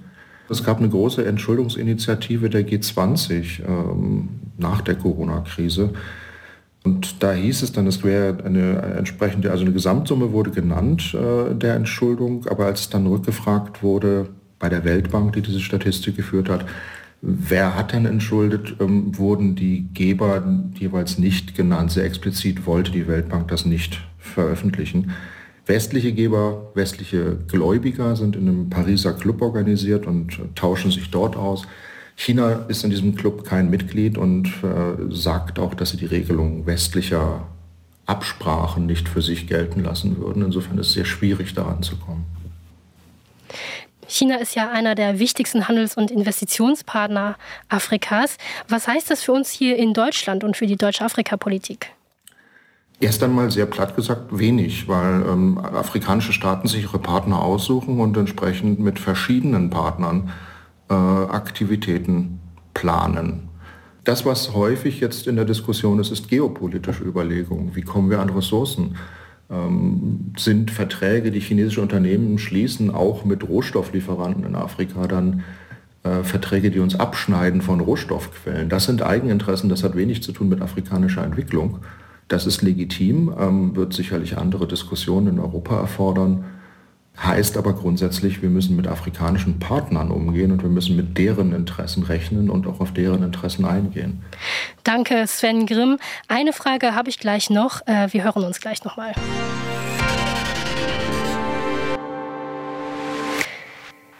Es 0.49 0.63
gab 0.63 0.79
eine 0.79 0.89
große 0.89 1.25
Entschuldungsinitiative 1.25 2.49
der 2.49 2.67
G20 2.67 3.65
ähm, 3.65 4.27
nach 4.57 4.81
der 4.81 4.95
Corona-Krise. 4.95 5.93
Und 6.87 7.21
da 7.21 7.33
hieß 7.33 7.63
es 7.63 7.73
dann, 7.73 7.85
es 7.85 8.01
wäre 8.05 8.41
eine 8.45 8.81
entsprechende, 8.97 9.51
also 9.51 9.65
eine 9.65 9.73
Gesamtsumme 9.73 10.31
wurde 10.31 10.51
genannt 10.51 11.13
äh, 11.13 11.53
der 11.53 11.75
Entschuldung, 11.75 12.47
aber 12.47 12.65
als 12.65 12.89
dann 12.89 13.05
rückgefragt 13.07 13.83
wurde 13.83 14.29
bei 14.57 14.69
der 14.69 14.85
Weltbank, 14.85 15.33
die 15.33 15.41
diese 15.41 15.59
Statistik 15.59 16.15
geführt 16.15 16.47
hat, 16.47 16.65
wer 17.21 17.75
hat 17.75 17.91
denn 17.91 18.05
entschuldet, 18.05 18.77
ähm, 18.79 19.17
wurden 19.17 19.55
die 19.55 19.89
Geber 19.93 20.41
jeweils 20.79 21.17
nicht 21.17 21.55
genannt. 21.55 21.91
Sehr 21.91 22.05
explizit 22.05 22.65
wollte 22.65 22.93
die 22.93 23.09
Weltbank 23.09 23.49
das 23.49 23.65
nicht 23.65 23.99
veröffentlichen. 24.17 25.11
Westliche 25.65 26.13
Geber, 26.13 26.71
westliche 26.73 27.35
Gläubiger 27.49 28.15
sind 28.15 28.37
in 28.37 28.47
einem 28.47 28.69
Pariser 28.69 29.11
Club 29.11 29.41
organisiert 29.41 30.07
und 30.07 30.39
tauschen 30.55 30.91
sich 30.91 31.11
dort 31.11 31.35
aus. 31.35 31.67
China 32.17 32.65
ist 32.67 32.83
in 32.83 32.89
diesem 32.89 33.15
Club 33.15 33.45
kein 33.45 33.69
Mitglied 33.69 34.17
und 34.17 34.47
äh, 34.63 35.13
sagt 35.13 35.59
auch, 35.59 35.75
dass 35.75 35.91
sie 35.91 35.97
die 35.97 36.07
Regelung 36.07 36.65
westlicher 36.65 37.47
Absprachen 38.07 38.87
nicht 38.87 39.07
für 39.07 39.21
sich 39.21 39.47
gelten 39.47 39.83
lassen 39.83 40.17
würden. 40.17 40.43
Insofern 40.43 40.79
ist 40.79 40.87
es 40.87 40.93
sehr 40.93 41.05
schwierig, 41.05 41.53
daran 41.53 41.83
zu 41.83 41.95
kommen. 41.95 42.25
China 44.07 44.37
ist 44.37 44.55
ja 44.55 44.71
einer 44.71 44.95
der 44.95 45.19
wichtigsten 45.19 45.67
Handels- 45.67 45.95
und 45.95 46.09
Investitionspartner 46.09 47.35
Afrikas. 47.69 48.37
Was 48.67 48.87
heißt 48.87 49.11
das 49.11 49.21
für 49.21 49.33
uns 49.33 49.51
hier 49.51 49.77
in 49.77 49.93
Deutschland 49.93 50.43
und 50.43 50.57
für 50.57 50.65
die 50.65 50.77
deutsche 50.77 51.05
Afrikapolitik? 51.05 51.91
Erst 52.99 53.21
einmal 53.21 53.51
sehr 53.51 53.67
platt 53.67 53.95
gesagt 53.95 54.35
wenig, 54.39 54.87
weil 54.87 55.23
ähm, 55.27 55.59
afrikanische 55.59 56.33
Staaten 56.33 56.67
sich 56.67 56.83
ihre 56.83 56.97
Partner 56.97 57.41
aussuchen 57.43 57.99
und 57.99 58.17
entsprechend 58.17 58.79
mit 58.79 58.97
verschiedenen 58.97 59.69
Partnern 59.69 60.31
äh, 60.89 60.93
Aktivitäten 60.93 62.39
planen. 62.73 63.49
Das, 64.03 64.25
was 64.25 64.53
häufig 64.53 65.01
jetzt 65.01 65.27
in 65.27 65.35
der 65.35 65.45
Diskussion 65.45 65.99
ist, 65.99 66.11
ist 66.11 66.29
geopolitische 66.29 67.03
Überlegungen. 67.03 67.75
Wie 67.75 67.81
kommen 67.81 68.09
wir 68.09 68.19
an 68.19 68.29
Ressourcen? 68.29 68.95
Ähm, 69.49 70.33
sind 70.37 70.71
Verträge, 70.71 71.31
die 71.31 71.39
chinesische 71.39 71.81
Unternehmen 71.81 72.37
schließen, 72.37 72.89
auch 72.89 73.25
mit 73.25 73.47
Rohstofflieferanten 73.47 74.45
in 74.45 74.55
Afrika 74.55 75.07
dann 75.07 75.43
äh, 76.03 76.23
Verträge, 76.23 76.71
die 76.71 76.79
uns 76.79 76.99
abschneiden 76.99 77.61
von 77.61 77.79
Rohstoffquellen. 77.79 78.69
Das 78.69 78.85
sind 78.85 79.01
Eigeninteressen, 79.01 79.69
das 79.69 79.83
hat 79.83 79.95
wenig 79.95 80.23
zu 80.23 80.31
tun 80.31 80.49
mit 80.49 80.61
afrikanischer 80.61 81.23
Entwicklung. 81.23 81.79
Das 82.27 82.45
ist 82.45 82.61
legitim, 82.61 83.33
ähm, 83.39 83.75
wird 83.75 83.93
sicherlich 83.93 84.37
andere 84.37 84.67
Diskussionen 84.67 85.27
in 85.27 85.39
Europa 85.39 85.79
erfordern. 85.79 86.45
Heißt 87.23 87.57
aber 87.57 87.73
grundsätzlich, 87.73 88.41
wir 88.41 88.49
müssen 88.49 88.75
mit 88.75 88.87
afrikanischen 88.87 89.59
Partnern 89.59 90.11
umgehen 90.11 90.51
und 90.51 90.61
wir 90.61 90.69
müssen 90.69 90.95
mit 90.95 91.17
deren 91.17 91.51
Interessen 91.51 92.03
rechnen 92.03 92.49
und 92.49 92.67
auch 92.67 92.79
auf 92.79 92.93
deren 92.93 93.23
Interessen 93.23 93.65
eingehen. 93.65 94.23
Danke, 94.83 95.25
Sven 95.25 95.65
Grimm. 95.65 95.97
Eine 96.27 96.53
Frage 96.53 96.93
habe 96.93 97.09
ich 97.09 97.17
gleich 97.19 97.49
noch. 97.49 97.85
Äh, 97.87 98.13
wir 98.13 98.23
hören 98.23 98.43
uns 98.43 98.59
gleich 98.59 98.83
nochmal. 98.83 99.13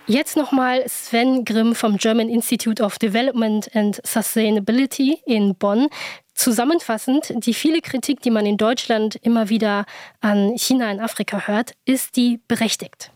Jetzt 0.09 0.37
nochmal 0.37 0.85
Sven 0.87 1.43
Grimm 1.43 1.75
vom 1.75 1.97
German 1.97 2.29
Institute 2.29 2.81
of 2.81 2.97
Development 2.97 3.69
and 3.75 3.99
Sustainability 4.05 5.17
in 5.25 5.53
Bonn. 5.53 5.87
Zusammenfassend, 6.33 7.33
die 7.45 7.53
viele 7.53 7.81
Kritik, 7.81 8.21
die 8.21 8.31
man 8.31 8.45
in 8.45 8.55
Deutschland 8.55 9.17
immer 9.17 9.49
wieder 9.49 9.83
an 10.21 10.53
China 10.55 10.89
in 10.89 11.01
Afrika 11.01 11.47
hört, 11.47 11.73
ist 11.83 12.15
die 12.15 12.39
berechtigt? 12.47 13.11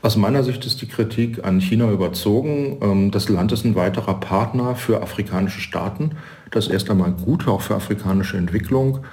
Aus 0.00 0.16
meiner 0.16 0.42
Sicht 0.44 0.64
ist 0.64 0.80
die 0.80 0.88
Kritik 0.88 1.44
an 1.44 1.60
China 1.60 1.90
überzogen. 1.90 2.78
Ähm, 2.80 3.10
das 3.10 3.28
Land 3.28 3.52
ist 3.52 3.66
ein 3.66 3.74
weiterer 3.74 4.18
Partner 4.18 4.76
für 4.76 5.02
afrikanische 5.02 5.60
Staaten. 5.60 6.12
Das 6.50 6.68
ist 6.68 6.72
erst 6.72 6.90
einmal 6.90 7.12
gut, 7.12 7.46
auch 7.46 7.60
für 7.60 7.74
afrikanische 7.74 8.38
Entwicklung. 8.38 9.04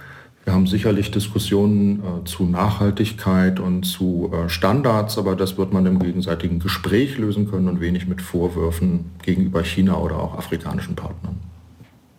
Wir 0.46 0.54
haben 0.54 0.68
sicherlich 0.68 1.10
Diskussionen 1.10 2.00
äh, 2.00 2.26
zu 2.26 2.44
Nachhaltigkeit 2.44 3.60
und 3.60 3.84
zu 3.84 4.32
äh, 4.32 4.48
Standards, 4.48 5.18
aber 5.18 5.36
das 5.36 5.58
wird 5.58 5.74
man 5.74 5.88
im 5.88 5.98
gegenseitigen 5.98 6.60
Gespräch 6.60 7.18
lösen 7.18 7.50
können 7.50 7.68
und 7.68 7.82
wenig 7.82 8.08
mit 8.08 8.22
Vorwürfen 8.22 9.12
gegenüber 9.24 9.64
China 9.64 9.98
oder 9.98 10.20
auch 10.20 10.38
afrikanischen 10.38 10.96
Partnern. 10.96 11.40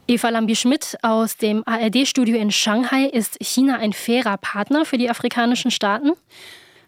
Eva 0.09 0.29
Lambi-Schmidt 0.29 0.99
aus 1.03 1.37
dem 1.37 1.63
ARD-Studio 1.67 2.37
in 2.37 2.51
Shanghai. 2.51 3.07
Ist 3.07 3.39
China 3.41 3.79
ein 3.79 3.93
fairer 3.93 4.37
Partner 4.39 4.85
für 4.85 4.99
die 4.99 5.09
afrikanischen 5.09 5.71
Staaten? 5.71 6.13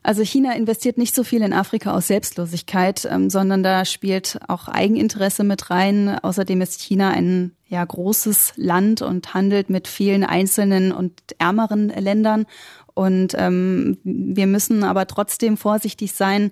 Also 0.03 0.23
China 0.23 0.55
investiert 0.55 0.97
nicht 0.97 1.15
so 1.15 1.25
viel 1.25 1.43
in 1.43 1.53
Afrika 1.53 1.93
aus 1.93 2.07
Selbstlosigkeit, 2.07 3.07
ähm, 3.11 3.31
sondern 3.31 3.63
da 3.63 3.85
spielt 3.85 4.39
auch 4.49 4.69
Eigeninteresse 4.69 5.45
mit 5.45 5.71
rein. 5.71 6.19
Außerdem 6.23 6.61
ist 6.61 6.81
China 6.81 7.11
ein 7.11 7.53
ja, 7.67 7.85
großes 7.85 8.55
Land 8.57 9.03
und 9.03 9.35
handelt 9.35 9.71
mit 9.71 9.89
vielen 9.89 10.25
einzelnen 10.25 10.93
und 10.93 11.21
ärmeren 11.39 11.89
Ländern. 11.89 12.47
Und 12.95 13.35
ähm, 13.39 13.99
wir 14.03 14.47
müssen 14.47 14.83
aber 14.83 15.07
trotzdem 15.07 15.57
vorsichtig 15.57 16.13
sein, 16.13 16.51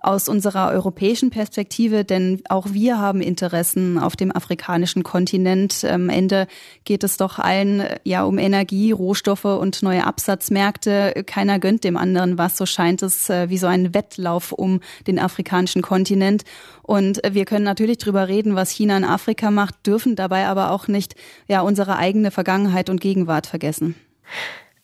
aus 0.00 0.28
unserer 0.28 0.70
europäischen 0.70 1.30
Perspektive, 1.30 2.04
denn 2.04 2.40
auch 2.48 2.68
wir 2.70 2.98
haben 2.98 3.20
Interessen 3.20 3.98
auf 3.98 4.16
dem 4.16 4.34
afrikanischen 4.34 5.02
Kontinent. 5.02 5.84
Am 5.84 6.08
Ende 6.08 6.46
geht 6.84 7.02
es 7.02 7.16
doch 7.16 7.38
allen 7.38 7.82
ja 8.04 8.22
um 8.22 8.38
Energie, 8.38 8.92
Rohstoffe 8.92 9.44
und 9.44 9.82
neue 9.82 10.04
Absatzmärkte. 10.04 11.24
Keiner 11.26 11.58
gönnt 11.58 11.84
dem 11.84 11.96
anderen 11.96 12.38
was. 12.38 12.56
So 12.56 12.66
scheint 12.66 13.02
es 13.02 13.28
äh, 13.28 13.50
wie 13.50 13.58
so 13.58 13.66
ein 13.66 13.92
Wettlauf 13.94 14.52
um 14.52 14.80
den 15.06 15.18
afrikanischen 15.18 15.82
Kontinent. 15.82 16.44
Und 16.82 17.20
wir 17.28 17.44
können 17.44 17.64
natürlich 17.64 17.98
drüber 17.98 18.28
reden, 18.28 18.54
was 18.54 18.70
China 18.70 18.96
in 18.96 19.04
Afrika 19.04 19.50
macht, 19.50 19.86
dürfen 19.86 20.16
dabei 20.16 20.46
aber 20.46 20.70
auch 20.70 20.88
nicht 20.88 21.16
ja 21.48 21.60
unsere 21.60 21.96
eigene 21.96 22.30
Vergangenheit 22.30 22.88
und 22.88 23.00
Gegenwart 23.00 23.46
vergessen. 23.46 23.94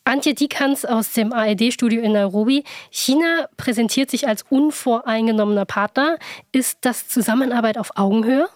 Antje 0.06 0.34
Dikans 0.34 0.84
aus 0.84 1.12
dem 1.12 1.32
ARD-Studio 1.32 2.02
in 2.02 2.12
Nairobi. 2.12 2.64
China 2.90 3.48
präsentiert 3.56 4.10
sich 4.10 4.28
als 4.28 4.44
unvoreingenommener 4.50 5.64
Partner. 5.64 6.18
Ist 6.52 6.78
das 6.82 7.08
Zusammenarbeit 7.08 7.78
auf 7.78 7.96
Augenhöhe? 7.96 8.48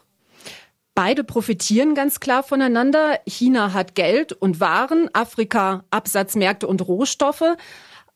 Beide 0.94 1.24
profitieren 1.24 1.94
ganz 1.94 2.20
klar 2.20 2.42
voneinander. 2.42 3.20
China 3.26 3.72
hat 3.72 3.94
Geld 3.94 4.32
und 4.32 4.60
Waren, 4.60 5.08
Afrika 5.14 5.84
Absatzmärkte 5.90 6.66
und 6.66 6.86
Rohstoffe. 6.86 7.56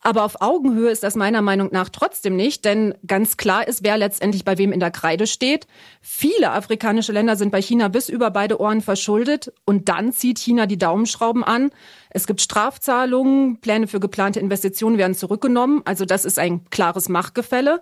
Aber 0.04 0.24
auf 0.24 0.42
Augenhöhe 0.42 0.90
ist 0.90 1.04
das 1.04 1.14
meiner 1.14 1.42
Meinung 1.42 1.68
nach 1.70 1.88
trotzdem 1.88 2.34
nicht, 2.34 2.64
denn 2.64 2.94
ganz 3.06 3.36
klar 3.36 3.66
ist, 3.66 3.84
wer 3.84 3.96
letztendlich 3.96 4.44
bei 4.44 4.58
wem 4.58 4.72
in 4.72 4.80
der 4.80 4.90
Kreide 4.90 5.28
steht. 5.28 5.68
Viele 6.00 6.50
afrikanische 6.50 7.12
Länder 7.12 7.36
sind 7.36 7.52
bei 7.52 7.62
China 7.62 7.86
bis 7.86 8.08
über 8.08 8.32
beide 8.32 8.60
Ohren 8.60 8.80
verschuldet 8.80 9.52
und 9.64 9.88
dann 9.88 10.12
zieht 10.12 10.40
China 10.40 10.66
die 10.66 10.78
Daumenschrauben 10.78 11.44
an. 11.44 11.70
Es 12.10 12.26
gibt 12.26 12.40
Strafzahlungen, 12.40 13.60
Pläne 13.60 13.86
für 13.86 14.00
geplante 14.00 14.40
Investitionen 14.40 14.98
werden 14.98 15.14
zurückgenommen. 15.14 15.82
Also 15.84 16.04
das 16.04 16.24
ist 16.24 16.38
ein 16.38 16.68
klares 16.70 17.08
Machtgefälle. 17.08 17.80